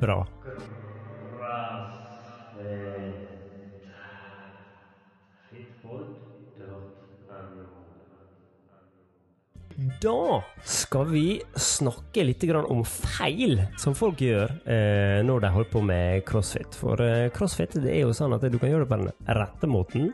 [0.00, 0.26] Bra.
[10.02, 15.82] Da skal vi snakke litt om feil som folk gjør eh, når de holder på
[15.86, 16.74] med crossfit.
[16.74, 19.70] For eh, crossfit det er jo sånn at du kan gjøre det på den rette
[19.70, 20.10] måten,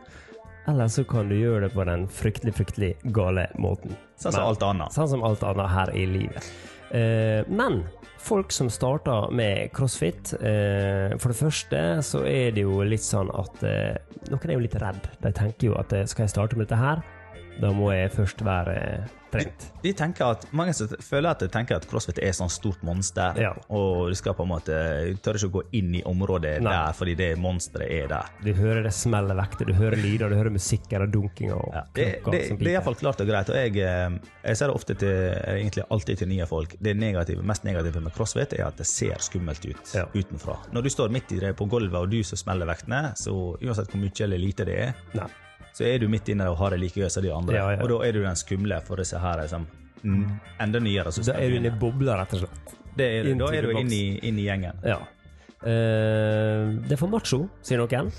[0.69, 3.97] eller så kan du gjøre det på den fryktelig, fryktelig gale måten.
[4.21, 4.93] Sånn som alt annet.
[4.93, 6.53] Sånn som alt annet her i livet.
[6.93, 7.81] Eh, men
[8.21, 13.29] folk som starter med crossfit eh, For det første så er det jo litt sånn
[13.33, 15.15] at noen er jo litt redd.
[15.25, 17.01] De tenker jo at skal jeg starte med dette her,
[17.61, 18.75] da må jeg først være
[19.33, 19.65] trent.
[19.83, 20.73] De tenker at, Mange
[21.05, 23.51] føler at de tenker at crossfit er et sånt stort monster, Ja.
[23.69, 24.73] og du skal på en måte
[25.13, 26.71] du tør ikke å gå inn i området Nei.
[26.73, 28.31] der fordi det monsteret er der.
[28.43, 31.83] Du hører det smeller vekter, du hører lyder, du hører musikk og dunking og Ja,
[31.95, 33.51] det, det, det er iallfall klart og greit.
[33.51, 34.17] og jeg, eh,
[34.49, 36.77] jeg ser det ofte til, egentlig alltid til nye folk.
[36.81, 40.07] Det negative, mest negative med crossfit er at det ser skummelt ut Ja.
[40.15, 40.57] utenfra.
[40.73, 43.91] Når du står midt i det på gulvet og du som smeller vektene, så uansett
[43.93, 45.29] hvor mye eller lite det er, Nei.
[45.79, 47.55] Så er du midt inne og har det like gøy som de andre.
[47.55, 47.83] Ja, ja.
[47.85, 49.69] Og da er du den skumle for disse her liksom,
[50.03, 50.25] mm,
[50.65, 52.75] enda nyere Da er du inne i bobla, rett og slett.
[52.99, 54.83] Det er, da er du inne i, inn i gjengen.
[54.83, 54.99] Ja.
[55.63, 58.11] Uh, det er for macho, sier noen.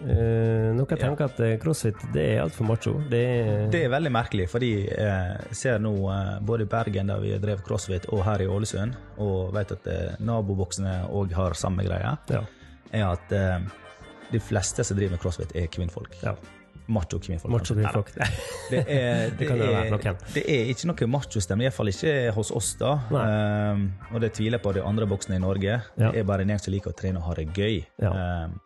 [0.00, 2.94] Uh, noen tenker at eh, crossfit det er altfor macho.
[3.08, 5.96] Det er, Det er veldig merkelig, fordi jeg ser nå
[6.44, 11.06] både i Bergen, der vi drev crossfit, og her i Ålesund, og vet at naboboksene
[11.08, 12.48] òg har samme greie, ja.
[12.92, 13.38] er at
[14.32, 16.16] de fleste som driver med crossfit, er kvinnfolk.
[16.24, 16.36] ja.
[16.90, 17.52] Macho-kvinnfolk.
[17.52, 18.08] Macho kvinnfolk.
[18.70, 22.72] Det er, Det kan det er, det er ikke noe machostemme, iallfall ikke hos oss,
[22.80, 22.96] da.
[23.12, 25.76] Um, og det tviler jeg på de andre boksene i Norge.
[26.00, 26.10] Ja.
[26.10, 27.78] Det er bare en som liker å trene og ha det gøy.
[28.02, 28.10] Ja.
[28.10, 28.58] Um,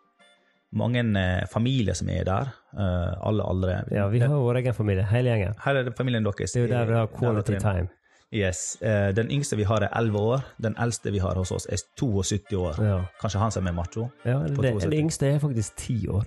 [0.75, 3.75] mange eh, familier som er der, Uh, alle aldre.
[3.95, 5.53] Ja, vi har vår egen familie, hele gjengen.
[5.63, 6.51] Her er det familien deres.
[6.51, 7.87] Det er jo der vi har quality time.
[8.33, 8.81] Yes.
[8.81, 10.41] Eh, den yngste vi har, er 11 år.
[10.61, 12.81] Den eldste vi har hos oss, er 72 år.
[12.83, 12.97] Ja.
[13.21, 14.09] Kanskje han som er macho.
[14.25, 14.93] Ja, den det, 72.
[14.93, 16.25] yngste er faktisk 10 år.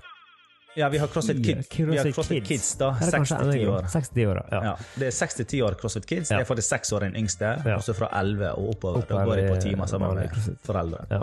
[0.76, 2.48] Ja, vi har CrossFit Kids, vi har CrossFit Kids.
[2.48, 2.92] Kids da.
[3.00, 3.88] Eller kanskje enda 6-10 år.
[3.88, 4.60] 60 år, ja.
[4.64, 6.28] Ja, det er 6-10 år CrossFit Kids.
[6.28, 7.50] Det er faktisk seks år den yngste.
[7.74, 9.06] Og så fra 11 og oppover.
[9.08, 11.04] Da går de på er timer sammen med foreldre.
[11.10, 11.22] Ja.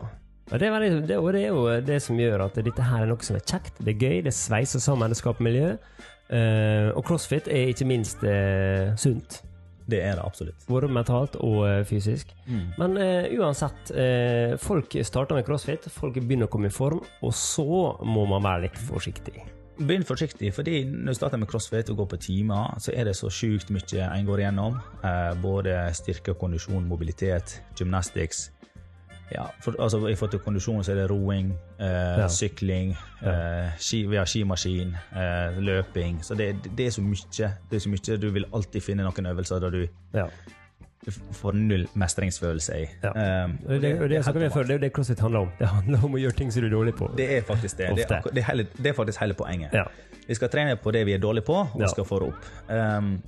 [0.52, 3.02] Og det, er veldig, det, og det er jo det som gjør at dette her
[3.02, 5.72] er noe som er kjekt, det er gøy, det sveiser sammen, det skaper miljø.
[6.26, 9.40] Uh, og crossfit er ikke minst uh, sunt,
[9.86, 10.66] Det er det absolutt.
[10.68, 12.06] både mentalt og fysisk.
[12.06, 12.34] fysisk.
[12.78, 17.36] Men uh, uansett, uh, folk starter med crossfit, folk begynner å komme i form, og
[17.36, 17.68] så
[18.06, 19.44] må man være litt forsiktig.
[19.76, 23.18] Begynn forsiktig, fordi når du starter med crossfit og går på timer, så er det
[23.20, 24.78] så sjukt mye en går igjennom.
[25.04, 28.50] Uh, både styrke, kondisjon, mobilitet, gymnastics.
[29.32, 31.86] Ja, for, altså I forhold til kondisjon så er det roing, eh,
[32.20, 32.28] Ja.
[32.28, 32.92] sykling,
[33.26, 36.20] eh, ski, vi har skimaskin, eh, løping.
[36.24, 38.18] Så det, det, er så mye, det er så mye.
[38.22, 40.28] Du vil alltid finne noen øvelser der du Ja.
[41.34, 42.86] får null mestringsfølelse i.
[43.04, 43.44] Ja.
[43.46, 45.52] Um, det, det, det, det er det crossfit handler om.
[45.60, 47.12] Det handler om å gjøre ting som du er dårlig på.
[47.18, 47.92] Det er faktisk det.
[47.96, 49.74] Det er, det, er hele, det er faktisk hele poenget.
[49.74, 49.84] Ja.
[50.28, 51.88] Vi skal trene på det vi er dårlige på, og Ja.
[51.88, 52.46] skal få det opp.
[52.70, 53.22] Um,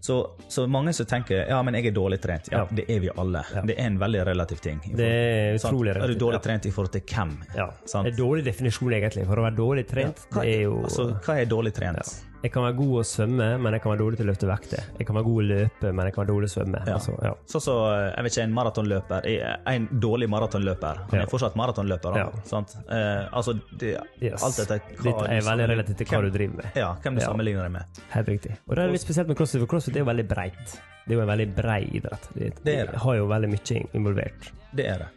[0.00, 2.48] så, så mange som tenker ja, men jeg er dårlig trent.
[2.52, 2.66] Ja, Ja.
[2.70, 3.42] det er vi alle.
[3.54, 3.62] Ja.
[3.66, 4.80] Det er en veldig relativ ting.
[4.96, 6.10] Det er utrolig relativt.
[6.10, 6.44] Er du dårlig ja.
[6.46, 7.32] trent i forhold til hvem?
[7.56, 7.66] Ja.
[7.84, 8.06] Sant?
[8.06, 9.26] Det er dårlig definisjon, egentlig.
[9.26, 12.14] For å være dårlig trent, Hva, det er jo altså, hva er dårlig trent?
[12.38, 14.82] Jeg kan være god å svømme, men jeg kan være dårlig til å løfte vekter.
[15.00, 16.80] Jeg kan være god å løpe, men jeg kan være dårlig å svømme.
[16.86, 16.92] Ja.
[16.94, 17.32] Altså, ja.
[17.50, 17.74] Sånn så,
[18.14, 21.00] jeg vet ikke, en maratonløper er En dårlig maratonløper.
[21.10, 21.22] Han Ja.
[21.24, 22.16] er fortsatt maratonløper.
[22.20, 22.28] Ja.
[22.46, 22.76] Sant?
[22.88, 24.42] Eh, altså, det, Yes.
[24.46, 26.70] alt dette Dette er veldig relativt til hva du driver med.
[26.76, 27.84] Ja, hvem du sammenligner deg med.
[28.14, 28.56] Helt riktig.
[28.68, 30.78] Og det er litt spesielt med crossfit, for crossfit er jo veldig breit.
[31.08, 32.28] Det er jo en veldig brei idrett.
[32.34, 32.94] Det, Det det.
[33.02, 34.52] har jo veldig mye involvert.
[34.74, 35.08] Det er det.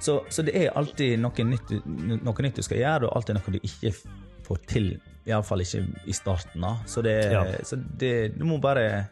[0.00, 1.70] Så, så det er alltid noe nytt,
[2.24, 3.92] noe nytt du skal gjøre, og alltid noe du ikke
[4.48, 5.00] får til.
[5.26, 6.60] Iallfall ikke i starten.
[6.60, 6.76] da.
[6.86, 7.44] Så, det, Ja.
[7.62, 9.08] så det, du må bare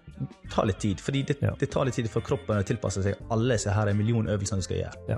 [0.51, 0.99] ta litt tid.
[1.01, 1.55] Fordi det, Ja.
[1.59, 4.95] det tar litt tid for kroppen å tilpasse seg alle disse millionøvelsene du skal gjøre.
[5.09, 5.17] Ja.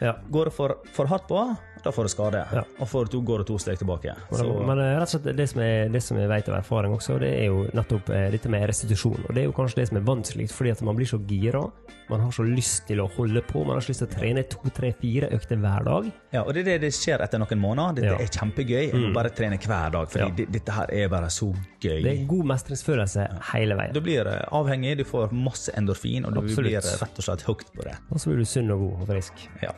[0.00, 0.14] Ja.
[0.32, 1.42] Går det for, for hardt på,
[1.84, 2.40] da får du skade.
[2.52, 2.62] Ja.
[2.80, 4.12] Og får du, går du to steg tilbake.
[4.32, 6.92] Så, Men eh, rett og slett det som, jeg, det som jeg vet av erfaring
[6.92, 9.22] også, det er jo nettopp eh, dette med restitusjon.
[9.28, 11.62] Og det er jo kanskje det som er vanskeligst, fordi at man blir så gira.
[12.10, 13.62] Man har så lyst til å holde på.
[13.64, 16.08] Man har så lyst til å trene to, tre, fire økter hver dag.
[16.34, 18.00] ja, og det er det det skjer etter noen måneder.
[18.00, 18.16] Dette Ja.
[18.18, 18.24] Mm.
[18.24, 18.82] er kjempegøy.
[18.90, 20.34] Jeg må bare trene hver dag, fordi Ja.
[20.40, 21.48] det, dette her er bare så
[21.80, 22.02] gøy.
[22.02, 23.94] Det er god mestringsfølelse hele veien.
[23.96, 26.66] Du blir eh, avhengig, du får masse endorfin, og du Absolutt.
[26.66, 27.96] blir rett og slett hooked på det.
[28.10, 29.46] Og så blir du sunn og god og frisk.
[29.62, 29.72] Ja.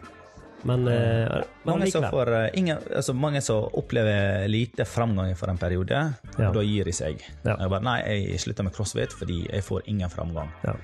[0.64, 5.50] Men, eh, men Mange som, får, eh, ingen, altså mange som opplever lite framgang for
[5.50, 6.48] en periode, Ja.
[6.48, 7.20] og da gir de seg.
[7.44, 7.56] Ja.
[7.58, 7.98] Jeg bare, nei,
[8.30, 10.50] jeg slutter med crossfit fordi jeg får ingen framgang.
[10.64, 10.74] Ja.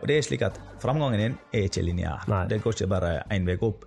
[0.00, 2.48] Og det er slik at Framgangen din er ikke lineær.
[2.48, 3.86] Det går ikke bare én vei opp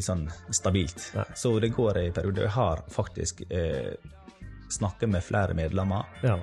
[0.00, 1.10] sånn stabilt.
[1.14, 1.24] Nei.
[1.36, 2.42] Så det går i perioder.
[2.48, 3.92] Jeg har faktisk eh,
[4.70, 6.38] snakket med flere medlemmer Ja.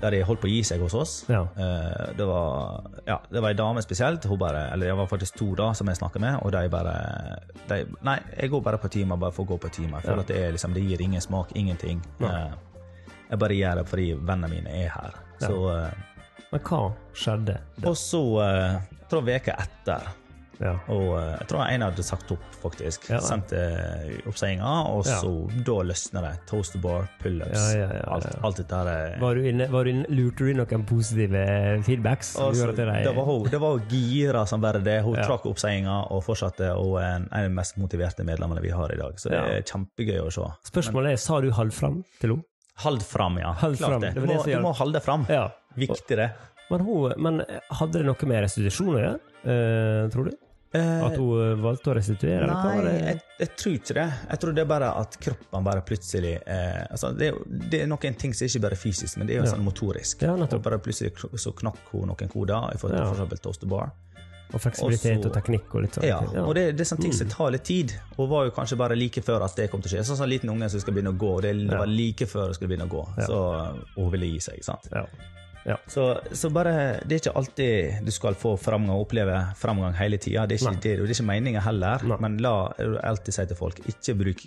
[0.00, 1.12] Der de holdt på å gi seg hos oss.
[1.28, 1.42] Ja.
[1.56, 5.50] Eh, det var ja, det var ei dame spesielt, bare, eller det var faktisk to
[5.58, 6.94] da som jeg snakket med, og de bare
[7.68, 10.00] de, Nei, jeg går bare på timer bare for å gå på timer.
[10.00, 10.22] For Ja.
[10.26, 12.00] det, er liksom, det gir ingen smak, ingenting.
[12.20, 12.52] Eh,
[13.30, 15.12] jeg bare gjør det fordi vennene mine er her.
[15.40, 15.90] Så, eh,
[16.52, 16.80] Men hva
[17.14, 17.58] skjedde?
[17.84, 20.08] og så jeg tror veka etter
[20.60, 20.74] Ja.
[20.92, 23.06] og eh, jeg tror en hadde sagt opp, faktisk.
[23.08, 23.18] Ja.
[23.24, 23.60] Sendte
[24.28, 25.16] oppseiinga, og Ja.
[25.22, 25.30] så
[25.64, 26.32] da løsner det.
[26.50, 28.04] Toaster bar, pullups, Ja, ja, ja, ja.
[28.14, 28.86] alt, alt dette her.
[28.92, 31.44] er- Var du inne, var du inne, lurte du inn noen positive
[31.84, 32.34] feedbacks?
[32.36, 35.02] som Og så- gjorde at de- det var hun det var gira som bare det.
[35.02, 38.92] Hun trakk oppseiinga og fortsatte, og en, en av de mest motiverte medlemmene vi har
[38.92, 39.14] i dag.
[39.16, 40.42] Så det er kjempegøy å se.
[40.70, 42.44] Spørsmålet er, sa du halv fram til henne?
[42.80, 43.52] Hold fram, ja.
[43.60, 44.14] Hold Klart fram, det.
[44.14, 45.26] det Du det må, du må holde fram.
[45.28, 45.50] Ja.
[45.76, 46.30] Viktig, det.
[46.70, 50.36] Men, hun, men hadde det noe med restitusjon å gjøre, uh, tror du?
[50.72, 52.46] Eh, At hun eh, valgte å restituere?
[52.46, 54.04] Nei, jeg, jeg tror ikke det.
[54.30, 57.32] Jeg tror det er bare at kroppen bare plutselig eh, altså det,
[57.72, 59.54] det er noen ting som ikke bare er fysisk, men det er jo Ja.
[59.56, 60.22] sånn motorisk.
[60.22, 63.08] Ja, bare plutselig så knakk hun noen koder i forhold til Ja.
[63.10, 63.90] for eksempel toaster bar.
[64.52, 66.06] Og fleksibilitet Også, og teknikk og litt sånn.
[66.08, 68.78] Ja, og det, det er sånne ting som tar litt tid, og var jo kanskje
[68.78, 70.06] bare like før at det kom til å skje.
[70.08, 72.26] Sånn som en liten unge som skal begynne å gå, og det, det var like
[72.26, 73.26] før hun skulle begynne å gå, Ja.
[73.30, 73.38] så,
[73.94, 74.58] hun ville gi seg.
[74.58, 74.88] ikke sant?
[74.90, 75.04] Ja.
[75.68, 75.76] Ja.
[75.86, 76.72] Så, så bare,
[77.04, 80.46] det er ikke alltid du skal få framgang og oppleve framgang hele tida.
[80.48, 82.06] Det, det, det er ikke meninga heller.
[82.08, 82.16] Nei.
[82.24, 82.54] Men la
[83.04, 84.46] alltid si til folk, ikke bruk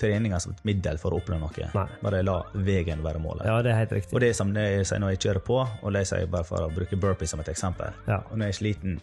[0.00, 1.66] treninga som et middel for å oppnå noe.
[1.74, 1.84] Nei.
[2.02, 3.46] Bare la veien være målet.
[3.50, 4.14] ja, det er helt riktig.
[4.14, 6.30] Og det er som det jeg sier når jeg kjører på, og det sier jeg
[6.34, 7.94] bare for å bruke burpee som et eksempel.
[8.10, 8.22] Ja.
[8.30, 8.98] Og når jeg er sliten,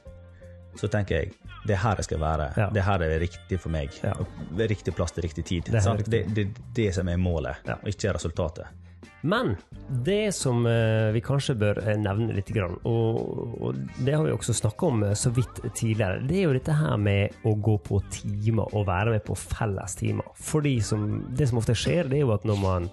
[0.80, 1.34] så tenker jeg
[1.68, 2.46] det er her jeg skal være.
[2.58, 2.68] Ja.
[2.74, 3.96] Det her er riktig for meg.
[4.04, 4.14] Ja.
[4.72, 5.68] Riktig plass til riktig tid.
[5.72, 6.04] Det er?
[6.08, 8.72] Det det, det som er målet, og ikke resultatet.
[9.22, 9.56] Men
[10.06, 12.50] det som eh, vi kanskje bør eh, nevne litt,
[12.90, 16.78] og, det har vi også snakka om eh, så vidt tidligere, det er jo dette
[16.78, 20.32] her med å gå på timer og være med på felles timer.
[20.42, 21.08] Fordi som,
[21.38, 22.90] det som ofte skjer, det er jo at når man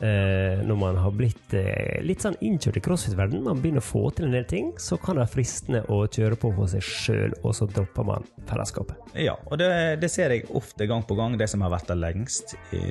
[0.00, 4.02] eh, når man har blitt eh, litt sånn innkjørt i crossfit-verdenen, man begynner å få
[4.16, 7.34] til en del ting, så kan det være fristende å kjøre på for seg sjøl,
[7.44, 8.96] og så dropper man fellesskapet.
[9.20, 9.70] Ja, og det,
[10.02, 12.82] det ser jeg ofte gang på gang, de som har vært der lengst i,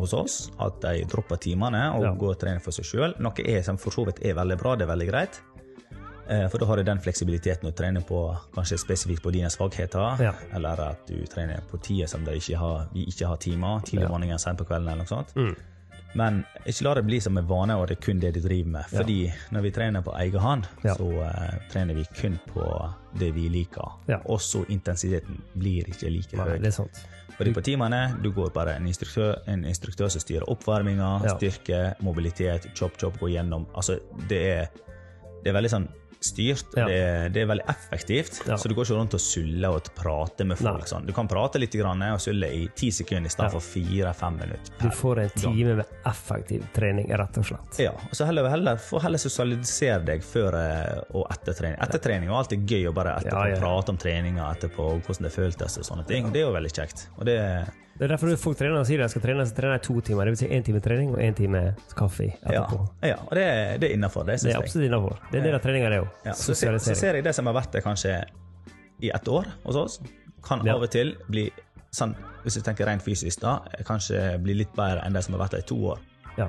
[0.00, 2.14] hos oss, at de dropper timene og Ja.
[2.14, 3.14] går og trener for seg sjøl.
[3.22, 5.40] Noe er, som for så vidt er veldig bra, det er veldig greit.
[6.30, 8.20] Eh, For da har du den fleksibiliteten å trene på
[8.54, 10.32] kanskje spesifikt på dine svakheter, Ja.
[10.54, 14.58] eller at du trener på tider som vi ikke har timer, tidlig om morgenen, sent
[14.58, 15.34] på kvelden eller noe sånt.
[15.34, 15.56] Mm.
[16.18, 18.70] Men ikke la det bli som en vane, og det er kun det du driver
[18.74, 18.84] med.
[18.90, 19.18] Fordi
[19.54, 20.94] når vi trener på egen hånd, Ja.
[20.94, 22.64] så uh, trener vi kun på
[23.18, 23.92] det vi liker.
[24.08, 24.18] Ja.
[24.26, 26.58] Også intensiteten blir ikke like høy.
[26.58, 27.04] det er sant.
[27.36, 31.36] Fordi på timene du går bare en instruktør, en instruktør som styrer oppvarminga, Ja.
[31.38, 33.66] styrke, mobilitet, chop, chop, gå gjennom.
[33.74, 34.66] Altså, det er,
[35.44, 35.88] det er veldig sånn
[36.20, 36.84] styrt, Ja.
[36.86, 38.42] det, er, det er veldig effektivt.
[38.46, 38.56] Ja.
[38.60, 40.86] Så du går ikke rundt og suller og prater med folk.
[40.90, 41.06] Sånn.
[41.08, 43.60] Du kan prate litt grann, og sulle i ti sekunder i stedet Ja.
[43.60, 44.74] fire-fem minutter.
[44.82, 47.78] Du får en time med effektiv trening, rett og slett.
[47.80, 51.78] Ja, og så heller, heller, heller sosialisere deg før eh, og etter trening.
[51.80, 55.78] Etter trening er alltid gøy å bare etterpå prate om treninga etterpå, hvordan det føltes
[55.80, 56.30] og sånne ting.
[56.32, 57.08] Det er jo veldig kjekt.
[57.18, 57.38] Og det,
[58.00, 60.24] Det er derfor folk trener sier de skal trene, så trener de to timer.
[60.24, 61.60] Det vil si én time trening og én time
[61.92, 62.78] kaffe ja, etterpå.
[63.04, 63.42] ja, og det,
[63.82, 65.18] det er innafor, det Det er absolutt innafor.
[65.26, 66.08] Det er en del av treninga, det òg.
[66.24, 68.14] Ja, så, ser, så ser jeg det som har vært det kanskje
[69.04, 69.98] i ett år hos oss,
[70.40, 70.78] kan Ja.
[70.78, 71.50] av og til bli
[71.92, 75.44] sånn, hvis du tenker rent fysisk, da, kanskje bli litt bedre enn det som har
[75.44, 76.00] vært der i to år.
[76.38, 76.48] Ja.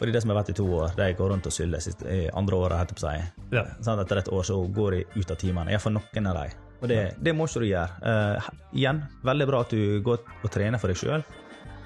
[0.00, 1.78] Fordi det som har vært i to år, de går rundt og syller
[2.10, 3.30] i andre året, jeg.
[3.54, 3.68] Ja.
[3.78, 5.70] Sånn, etter et år så går de ut av timene.
[5.70, 6.58] Iallfall noen av dem.
[6.78, 7.88] Og det, det må ikke du gjøre.
[8.02, 11.24] Uh, igjen, veldig bra at du går og trener for deg sjøl,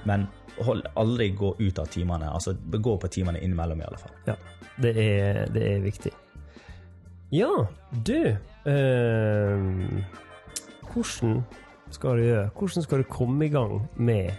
[0.09, 0.27] men
[0.67, 2.29] hold, aldri gå ut av timene.
[2.29, 4.17] Altså gå på timene innimellom, i alle fall.
[4.29, 4.37] ja.
[4.83, 6.11] Det, er, det er viktig.
[7.33, 7.51] Ja,
[7.93, 8.17] du
[8.65, 9.59] uh,
[10.93, 11.43] Hvordan
[11.93, 12.47] skal du gjøre?
[12.57, 14.33] Hvordan skal du komme i gang med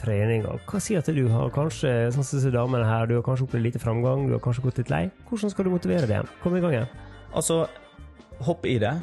[0.00, 0.58] treninga?
[0.68, 3.66] Hva sier at du har kanskje sånn som disse damene her, du har kanskje opplevd
[3.70, 5.02] lite framgang, du har kanskje gått litt lei?
[5.28, 6.28] Hvordan skal du motivere igjen?
[6.44, 6.92] Kom i gang igjen.
[7.36, 7.62] Altså,
[8.44, 8.94] hopp i det.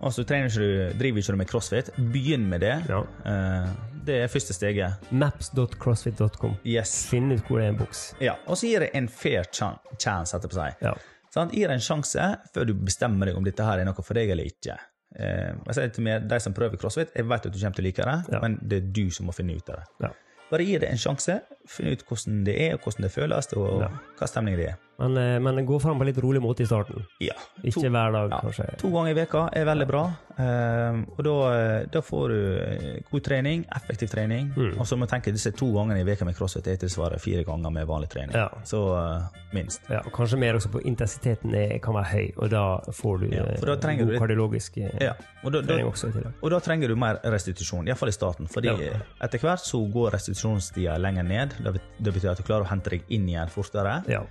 [0.00, 2.76] Og så trener ikke du, driver ikke du med crossfit, begynn med det.
[2.88, 3.02] Ja.
[3.28, 3.70] Eh,
[4.06, 5.10] det er første steget.
[5.12, 6.54] Maps.crossfit.com.
[6.64, 6.94] Yes.
[7.10, 8.04] Finn ut hvor det er en boks.
[8.24, 10.80] Ja, Og så gir det en fair chance, etterpå seg.
[10.84, 10.94] Ja.
[11.34, 14.18] Sånn, Gir det en sjanse før du bestemmer deg om dette her er noe for
[14.18, 14.78] deg eller ikke.
[15.20, 17.84] Eh, jeg sier til meg, De som prøver crossfit, jeg vet at du kommer til
[17.84, 18.40] å like det, Ja.
[18.42, 19.86] men det er du som må finne ut av det.
[20.08, 20.12] ja.
[20.50, 21.36] Bare gi det en sjanse.
[21.68, 23.88] Finn ut hvordan det er, og hvordan det føles, og Ja.
[24.18, 24.76] hva stemning det er.
[25.00, 27.06] Men, eh, men gå fram på litt rolig måte i starten.
[27.24, 27.32] Ja.
[27.64, 28.66] Ikke To- hver dag, ja, kanskje.
[28.82, 30.02] To ganger i veka er veldig bra.
[30.40, 34.52] Eh, og da, eh, da får du eh, god trening, effektiv trening.
[34.56, 34.78] Mm.
[34.78, 37.44] Og så må du tenke disse to gangene i veka med crossfit er tilsvarer fire
[37.44, 38.34] ganger med vanlig trening.
[38.36, 38.48] Ja.
[38.64, 39.82] Så uh, minst.
[39.90, 43.26] Ja, og kanskje mer også på intensiteten er, kan være høy, og da får du
[43.34, 45.14] Ja, da du god kardiologisk Ja.
[45.44, 46.34] Og da, trening også i tillegg.
[46.42, 48.48] Og da trenger du mer restitusjon, iallfall i starten.
[48.52, 49.00] Fordi Ja.
[49.24, 51.54] etter hvert så går restitusjonstida lenger ned.
[51.98, 54.02] Det betyr at du klarer å hente deg inn igjen fortere.
[54.08, 54.22] Ja.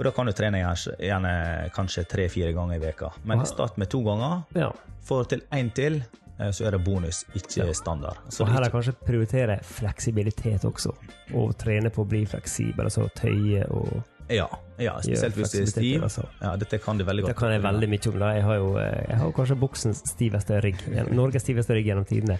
[0.00, 1.30] Og da kan du trene gjerne,
[1.76, 3.10] kanskje tre-fire ganger i veka.
[3.28, 4.46] Men start med to ganger.
[4.56, 4.70] ja.
[5.04, 5.98] Får til én til,
[6.38, 8.16] eh, så er det bonus, ikke standard.
[8.28, 10.94] Så Og her er kanskje prioritere fleksibilitet også.
[11.34, 14.46] Og trene på å bli fleksibel, altså tøye og ja,
[14.78, 16.02] ja, spesielt hvis det er stiv.
[16.02, 16.24] altså.
[16.40, 17.34] Ja, dette kan du veldig godt.
[17.34, 18.18] Det kan jeg veldig mye om.
[18.18, 18.32] da.
[18.36, 20.84] Jeg har jo eh, jeg har kanskje boksens stiveste rygg.
[21.12, 22.38] Norges stiveste rygg gjennom tidene.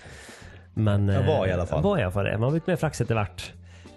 [0.77, 1.83] Men, Det var i hvert.
[1.83, 2.39] Var i hvert fall det.
[2.39, 3.51] Man har blitt mer fleks etter hvert.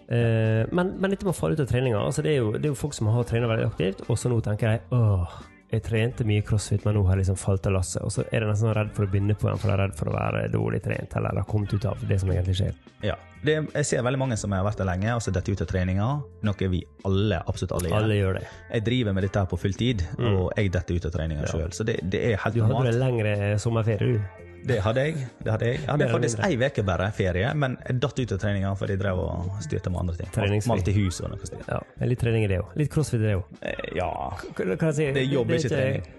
[0.10, 2.68] Eh, men, men dette med å falle ut av treninga altså det, er jo, det
[2.68, 5.38] er jo folk som har trent veldig aktivt, og så nå tenker de åh,
[5.74, 8.04] jeg trente mye crossfit, men nå har jeg liksom falt av lasset.
[8.06, 9.96] Og så er de nesten redd for å begynne på igjen, for de er redd
[9.98, 12.76] for å være dårlig trent eller har kommet ut av det som egentlig skjer.
[13.02, 13.16] Ja.
[13.44, 15.72] Det, jeg ser veldig mange som har vært der lenge, og så detter ut av
[15.72, 16.06] treninga.
[16.46, 17.98] Noe vi alle, absolutt alle gjør.
[18.04, 18.46] Alle gjør det.
[18.70, 21.74] Jeg driver med dette her på fulltid, og jeg detter ut av treninga sjøl.
[21.74, 22.92] Så det, det er helt Du hadde normalt.
[22.94, 23.36] vel lengre
[23.66, 24.53] sommerferie, du?
[24.68, 25.28] Det hadde jeg.
[25.44, 25.80] Det hadde jeg.
[25.82, 29.02] jeg hadde faktisk ei uke bare ferie, men jeg datt ut av treninga fordi jeg
[29.04, 30.68] drev og styrte med andre ting.
[30.72, 31.68] Malte hus og noe slikt.
[31.68, 31.82] Ja.
[32.00, 32.74] er Litt trening i det òg.
[32.80, 33.44] Litt crossfit i det òg.
[33.62, 34.12] Eh, Ja.
[34.56, 35.12] Kan jeg si?
[35.14, 36.12] Det er jobb, ikke trening.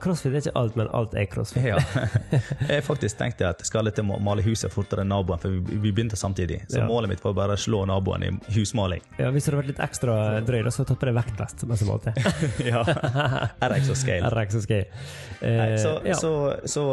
[0.00, 1.66] Crossfit er ikke alt, men alt er crossfit.
[1.68, 1.78] ja.
[2.74, 5.92] Jeg faktisk tenkte at jeg skal å male huset fortere enn naboen, for vi, vi
[5.92, 6.62] begynte samtidig.
[6.70, 6.86] Så Ja.
[6.88, 9.02] målet mitt var bare å slå naboen i husmaling.
[9.18, 11.64] Ja, Hvis du hadde vært litt ekstra drøy, da hadde du tatt på deg vektvest
[11.64, 12.14] Som malte.
[12.72, 12.82] ja.
[13.68, 14.30] RX og scale.
[14.32, 14.86] RX og scale.
[15.40, 16.14] Eh, Nei, så, ja.
[16.20, 16.32] så,
[16.64, 16.86] så så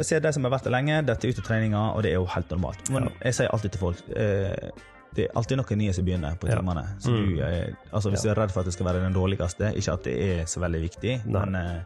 [0.00, 2.18] jeg ser de som har vært der lenge, dette ut av treninga, og det er
[2.18, 2.88] jo helt normalt.
[2.92, 4.70] Men jeg sier alltid til folk eh,
[5.14, 6.84] det er alltid noe nye som begynner på timene.
[7.00, 7.36] Så Mm.
[7.36, 9.92] du, eh, altså Hvis du er redd for at det skal være den dårligste, ikke
[9.92, 11.44] at det er så veldig viktig, Nei.
[11.44, 11.82] men, eh,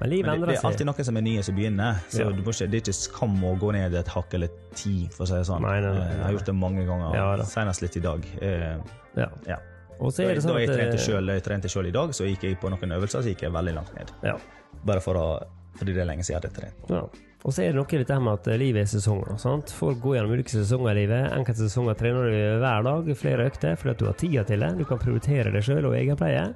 [0.00, 1.94] men livet men det, det er alltid noe som er nye som begynner.
[2.08, 2.30] Så Ja.
[2.30, 5.34] ikke, det er ikke skam å gå ned et hakk eller ti, for å si
[5.34, 5.60] det sånn.
[5.62, 8.24] Nei, nei, nei, Eh, Jeg har gjort det mange ganger, Ja, senest litt i dag.
[8.42, 8.82] Uh,
[9.16, 9.28] Ja.
[9.46, 9.56] ja.
[10.00, 10.54] Og så Da, er det sånn da
[10.98, 13.52] selv, jeg trente sjøl i dag, så gikk jeg på noen øvelser så gikk jeg
[13.52, 14.10] veldig langt ned.
[14.24, 14.36] Ja.
[14.84, 15.46] Bare for å,
[15.78, 16.54] fordi det er lenge siden jeg hadde
[16.88, 17.12] trent.
[17.44, 17.48] Ja.
[17.48, 19.34] Og så er det noe i dette med at eh, livet er sesonger.
[19.38, 19.70] Sant?
[19.76, 21.26] Folk går gjennom ulike sesonger i livet.
[21.36, 24.70] Enkelte sesonger trener du hver dag, flere økter, fordi at du har tida til det.
[24.78, 26.46] Du kan prioritere deg sjøl og egenpleie.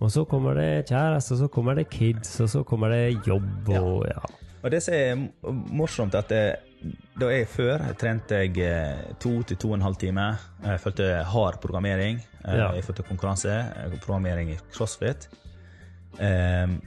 [0.00, 3.68] Og så kommer det kjæreste, og så kommer det kids, og så kommer det jobb
[3.78, 4.24] og ja.
[4.64, 5.28] Og det som er
[5.76, 6.40] morsomt, at det,
[7.20, 10.24] da jeg før trente jeg eh, to til to og en halv time.
[10.64, 12.22] Jeg følte hard programmering.
[12.46, 12.72] Eh, Ja.
[12.72, 13.52] Jeg følte konkurranse.
[13.52, 15.28] eh, Programmering i crossfit.
[16.18, 16.78] Ehm,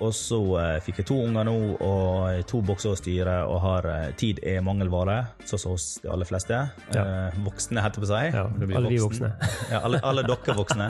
[0.00, 3.88] og så eh, fikk jeg to unger nå, og to bokser å styre, og har
[3.90, 5.16] eh, tid er mangelvare,
[5.48, 6.60] sånn som hos de aller fleste.
[6.94, 7.02] Ja.
[7.28, 8.36] Eh, voksne, heter det på seg.
[8.38, 9.26] Ja, alle vi voksen.
[9.26, 9.50] voksne.
[9.74, 10.88] ja, alle, alle dere voksne.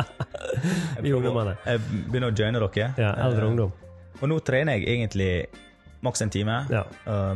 [1.04, 1.56] Vi ungdommene.
[1.64, 2.92] Jeg begynner å joine dere.
[3.00, 3.72] Ja, eldre ungdom.
[4.20, 5.32] og nå trener jeg egentlig
[6.04, 6.82] maks en time, Ja.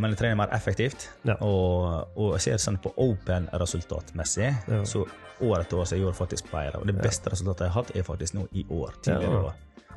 [0.00, 1.08] men jeg trener mer effektivt.
[1.28, 1.34] Ja.
[1.44, 4.82] Og, og jeg ser sånn på open resultatmessig, Ja.
[4.88, 5.04] så
[5.44, 6.80] år etter år så jeg gjorde faktisk bedre.
[6.80, 8.94] Og det beste resultatet jeg har hatt, er faktisk nå i år.
[9.04, 9.54] tidligere år.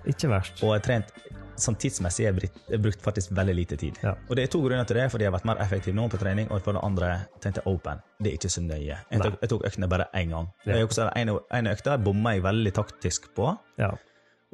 [0.08, 0.60] Ikke verst.
[0.64, 1.14] Og jeg har trent
[1.58, 2.34] sånn tidsmessig har
[2.80, 3.98] brukt- faktisk veldig lite tid.
[4.04, 4.14] Ja.
[4.30, 6.18] Og det er to grunner til det, fordi jeg har vært mer effektiv nå på
[6.22, 7.10] trening, og for det andre
[7.42, 8.02] tenkte jeg open.
[8.22, 8.98] Det er ikke så nøye.
[9.12, 10.48] Jeg tok, jeg tok øktene bare én gang.
[10.66, 10.80] Ja.
[10.86, 13.58] Også, en, en økta bomma jeg veldig taktisk på.
[13.78, 13.92] Ja.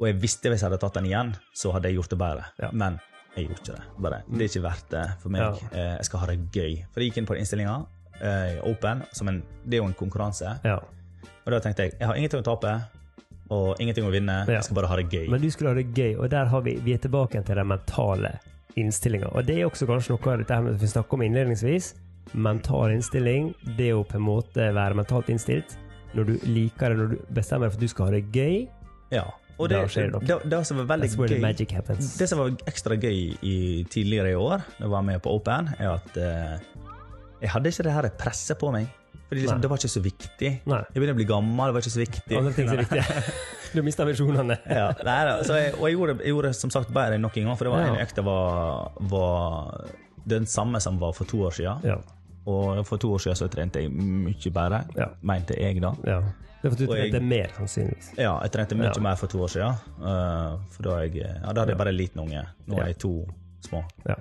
[0.00, 2.44] Og jeg visste hvis jeg hadde tatt den igjen, så hadde jeg gjort det bedre.
[2.58, 2.70] Ja.
[2.72, 2.98] Men
[3.36, 3.84] jeg gjorde ikke det.
[4.02, 5.62] Bare, det er ikke verdt det for meg.
[5.72, 6.84] Eh, Jeg skal ha det gøy.
[6.92, 7.76] For jeg gikk inn på innstillinga,
[8.20, 10.58] eh, open, som en, det er jo en konkurranse.
[10.64, 10.78] ja.
[11.46, 12.70] Og da tenkte jeg jeg har ingenting å tape
[13.52, 14.40] og ingenting å vinne.
[14.48, 14.58] Ja.
[14.58, 15.28] Jeg skal bare ha det gøy.
[15.32, 17.68] Men du skulle ha det gøy, og der har vi, vi er tilbake til den
[17.68, 18.38] mentale
[18.80, 19.30] innstillinga.
[19.36, 21.92] Og det er også kanskje noe av dette her vi snakker om innledningsvis.
[22.34, 25.76] Mental innstilling, det å på en måte være mentalt innstilt.
[26.14, 28.68] Når du liker det, når du bestemmer deg for at du skal ha det gøy,
[29.14, 29.24] Ja.
[29.54, 31.36] Og det, det det, som var veldig gøy.
[32.18, 35.68] Det som var ekstra gøy i, tidligere i år, da jeg var med på Open,
[35.78, 36.56] er at eh,
[37.44, 38.88] jeg hadde ikke det her presset på meg.
[39.28, 40.50] Fordi liksom, det var ikke så viktig.
[40.70, 40.80] Nei.
[40.92, 42.36] Jeg begynner å bli gammel, det var ikke så viktig.
[42.38, 43.34] Andre ting som er viktige.
[43.74, 44.56] Du mista visjonene.
[44.70, 47.56] ja, nei, da, jeg, og jeg gjorde, jeg gjorde som sagt bedre nok en gang,
[47.58, 47.88] for det var Ja.
[47.94, 49.88] en økt det var, var
[50.30, 51.82] den samme som var for to år siden.
[51.82, 51.96] Ja.
[52.46, 55.08] Og for to år siden så trente jeg mye bedre, Ja.
[55.26, 55.90] mente jeg da.
[56.06, 56.20] ja.
[56.62, 58.12] Det er for at du Og jeg- trente mer, sannsynligvis.
[58.16, 59.74] Ja, jeg trente mye mer for to år siden.
[59.98, 62.44] Uh, for da, jeg, ja, da hadde jeg bare en liten unge.
[62.68, 63.10] Nå er jeg to
[63.66, 63.82] små.
[64.06, 64.14] Ja.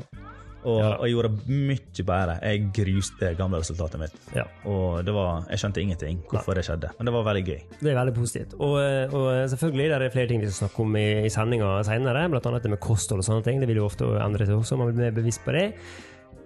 [0.64, 0.90] Og, Ja.
[0.98, 2.36] og jeg gjorde mye bedre.
[2.42, 4.14] Jeg gruste gamle resultatet mitt.
[4.36, 4.44] ja.
[4.66, 7.60] Og det var, jeg skjønte ingenting hvorfor det skjedde, men det var veldig gøy.
[7.82, 8.54] Det er veldig positivt.
[8.60, 11.84] Og, eh, og selvfølgelig det er flere ting vi skal snakke om i, i sendinga
[11.84, 13.60] senere, annet det med kosthold og sånne ting.
[13.60, 15.68] Det vil jo ofte endre seg også, man blir mer bevisst på det.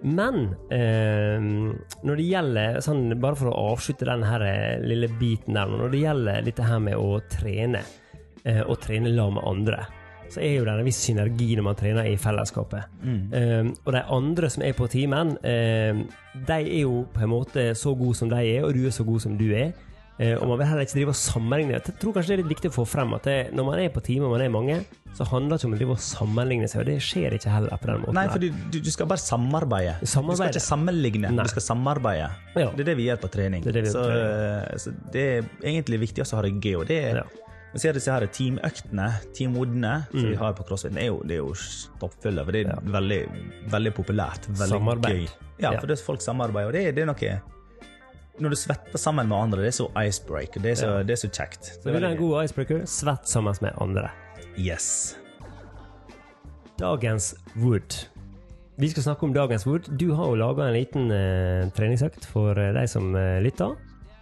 [0.02, 1.38] Men eh,
[2.06, 5.90] når det gjelder sånn, Bare for å avslutte den her eh, lille biten der, når
[5.90, 7.82] det gjelder dette her med å trene,
[8.44, 9.86] eh, og trene lag med andre,
[10.32, 12.94] så er jo det en viss synergi når man trener i fellesskapet.
[13.04, 16.06] Eh, og de andre som er på timen, um,
[16.48, 19.06] de er jo på en måte så gode som de er, og du er så
[19.06, 19.72] god som du er.
[20.18, 21.76] Uh, og man vil heller ikke drive og sammenligne.
[21.76, 23.92] Jeg tror kanskje det er litt viktig å få frem at det, når man er
[23.94, 24.78] på time og man er mange,
[25.14, 27.80] så handler det ikke om å drive og sammenligne seg, og det skjer ikke heller
[27.80, 28.18] på den måten.
[28.18, 29.96] Nei, for du, du, skal bare samarbeide.
[30.02, 31.46] Du skal ikke sammenligne, Nei.
[31.46, 32.30] du skal samarbeide.
[32.58, 32.70] Ja.
[32.74, 33.64] Det er det vi gjør på trening.
[33.64, 34.82] Det det gjør så, på trening.
[34.84, 36.74] så det er egentlig viktig å ha det gøy.
[36.82, 37.44] Og det er, Ja.
[37.72, 40.94] Vi ser disse her teamøktene, teamwoodene, som vi har på CrossFit.
[40.96, 42.86] Det er jo, det er jo stoppfulle, for det er Mm.
[42.86, 42.92] Ja.
[43.00, 43.18] veldig,
[43.70, 44.48] veldig populært.
[44.48, 45.28] Veldig Samarbeid.
[45.28, 45.28] gøy.
[45.60, 47.40] Ja, for det er folk samarbeider, og det, er- det er noe
[48.40, 50.62] Når du svetter sammen med andre, det er så icebreaker.
[50.62, 51.02] Det er så, Ja.
[51.02, 51.82] det er så kjekt.
[51.82, 54.10] Så vil du ha en god icebreaker, svett sammen med andre.
[54.56, 55.16] Yes.
[56.78, 58.06] Dagens Wood.
[58.78, 59.88] Vi skal snakke om dagens Wood.
[59.98, 63.74] Du har jo laga en liten uh, treningsøkt for uh, de som uh, lytter.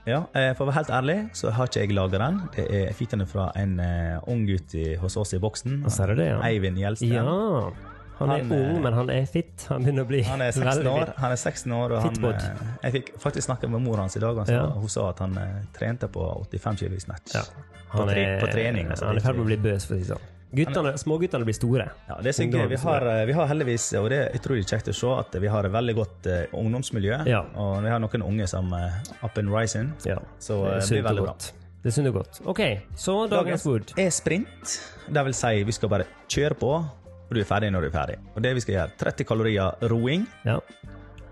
[0.06, 2.38] Ja, eh, For å være helt ærlig, så har ikke jeg laga den.
[2.54, 5.80] Det er fittene fra en uh, ung gutt hos oss i boksen.
[5.82, 6.40] Og så er det det, ja.
[6.46, 7.14] Eivind Gjelsten.
[7.16, 7.72] Ja.
[8.16, 9.66] Han er Han, eh, ung, men han er fit.
[9.68, 12.46] Han begynner å bli Han er 16 veldig år, han er 16 år og han,
[12.86, 14.62] Jeg fikk faktisk snakke med mor hans i dag, og Ja.
[14.70, 15.36] hun sa at han
[15.76, 17.34] trente på 85 kg i snatch.
[17.34, 17.42] Ja.
[17.90, 18.88] På, tre, er, på trening.
[18.88, 20.32] Altså, han er i er ferd med å bli bøs, for å si det sånn.
[20.56, 21.86] Guttene, Småguttene blir store.
[22.08, 22.68] Ja, det er så gøy.
[22.70, 25.46] Vi har, eh, vi har heldigvis, og det er utrolig kjekt å se, at vi
[25.52, 27.18] har et veldig godt uh, ungdomsmiljø.
[27.28, 27.42] Ja.
[27.60, 29.92] Og vi har noen unge som er up and rising.
[30.04, 30.18] Ja.
[30.40, 31.32] Så Det er det blir veldig veldig bra.
[31.34, 31.52] godt.
[31.86, 32.40] Det synes du godt.
[32.46, 32.60] OK,
[32.96, 33.92] så dagens Wood.
[33.98, 34.78] er sprint.
[35.12, 37.94] Det vil si, vi skal bare kjøre på, og du er ferdig når du er
[37.94, 38.16] ferdig.
[38.34, 40.58] Og det vi skal gjøre, 30 kalorier roing Ja.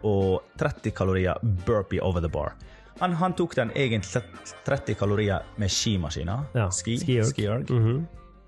[0.04, 1.34] og 30 kalorier
[1.66, 2.52] burpee over the bar.
[3.00, 4.22] Han, han tok den egentlig
[4.64, 6.44] 30 kalorier med skimaskiner.
[6.54, 7.68] Ja, Ski, skierg.
[7.70, 8.06] mm Mhm.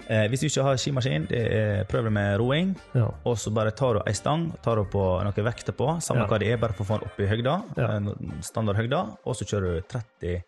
[0.08, 2.74] Eh, hvis du ikke har skimaskin, det er, prøv det med roing.
[2.94, 3.06] ja.
[3.24, 6.26] Og så bare tar du ei stang, tar du på noen vekter på, samme Ja.
[6.26, 7.96] hva det er, bare for å få den opp i høgda, Ja.
[7.96, 10.42] eh, og så kjører du 30,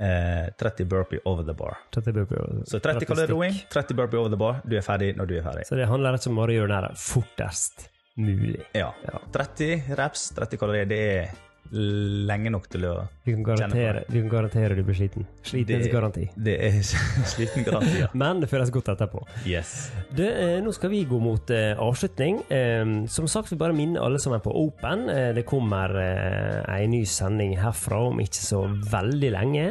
[0.00, 1.78] eh, 30 burpee over the bar.
[1.92, 2.64] 30 burpee.
[2.66, 5.42] Så 30 kalorier roing, 30 burpee over the bar, du er ferdig når du er
[5.42, 5.66] ferdig.
[5.66, 8.60] Så det handler rett og slett om å gjøre det fortest mulig.
[8.74, 8.92] Ja.
[9.04, 9.18] Ja.
[9.32, 11.30] 30 reps, 30 kalorier, det er
[11.72, 12.92] lenge nok til å
[13.24, 15.26] Du kan garantere du, kan garantere du blir sliten.
[15.48, 16.28] Slitenhetsgaranti.
[16.36, 16.78] Det er
[17.32, 18.10] sliten garanti, ja.
[18.18, 19.24] Men det føles godt etterpå.
[19.48, 19.90] Yes.
[20.12, 22.42] Du, eh, nå skal vi gå mot eh, avslutning.
[22.52, 25.08] Eh, som sagt, vi bare minner alle sammen på Open.
[25.12, 29.68] Eh, det kommer eh, en ny sending herfra om ikke så veldig lenge.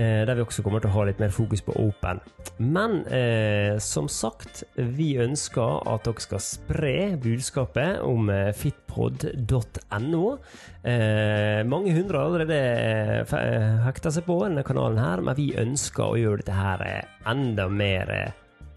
[0.00, 2.22] Eh, der vi også kommer til å ha litt mer fokus på Open.
[2.56, 4.62] Men eh, som sagt,
[4.96, 10.24] vi ønsker at dere skal spre budskapet om eh, fitpod.no.
[10.80, 12.60] Eh, mange hundre har allerede
[13.20, 16.86] eh, hekta seg på denne kanalen her, men vi ønsker å gjøre dette her
[17.28, 18.14] enda mer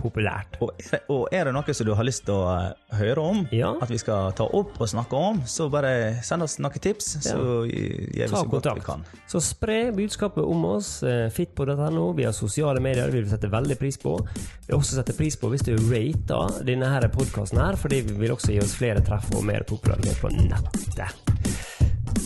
[0.04, 0.58] populært.
[0.62, 3.24] Og er, det- og er det noe som du har lyst til å eh, høre
[3.24, 3.74] om, Ja.
[3.82, 7.38] at vi skal ta opp og snakke om, så bare send oss noen tips, så
[7.66, 9.06] gjør vi så godt vi kan.
[9.28, 13.06] Så spre budskapet om oss, eh, fitpod.no, via sosiale medier.
[13.08, 14.18] Det vil vi sette veldig pris på.
[14.24, 18.32] Vi vil også sette pris på hvis du rater denne podkasten her, fordi vi vil
[18.36, 21.33] også gi oss flere treff og mer popularitet på nettet.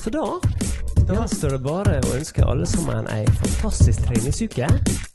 [0.04, 0.26] For da
[1.08, 4.68] da står det bare å ønske alle sammen ei fantastisk treningsuke.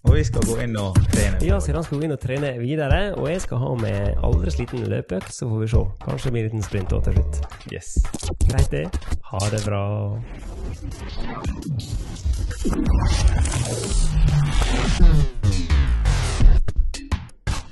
[0.09, 1.37] Og vi skal gå inn og trene.
[1.45, 3.01] Ja, Sidan skal gå inn og trene videre.
[3.19, 5.83] Og jeg skal ha med aldri sliten løpeøkt, så får vi se.
[6.07, 7.35] Kanskje det blir en liten sprint òg til slutt.
[7.69, 7.89] Yes.
[8.49, 8.87] Greit det.
[9.29, 9.85] Ha det bra.
[15.03, 15.92] Mm.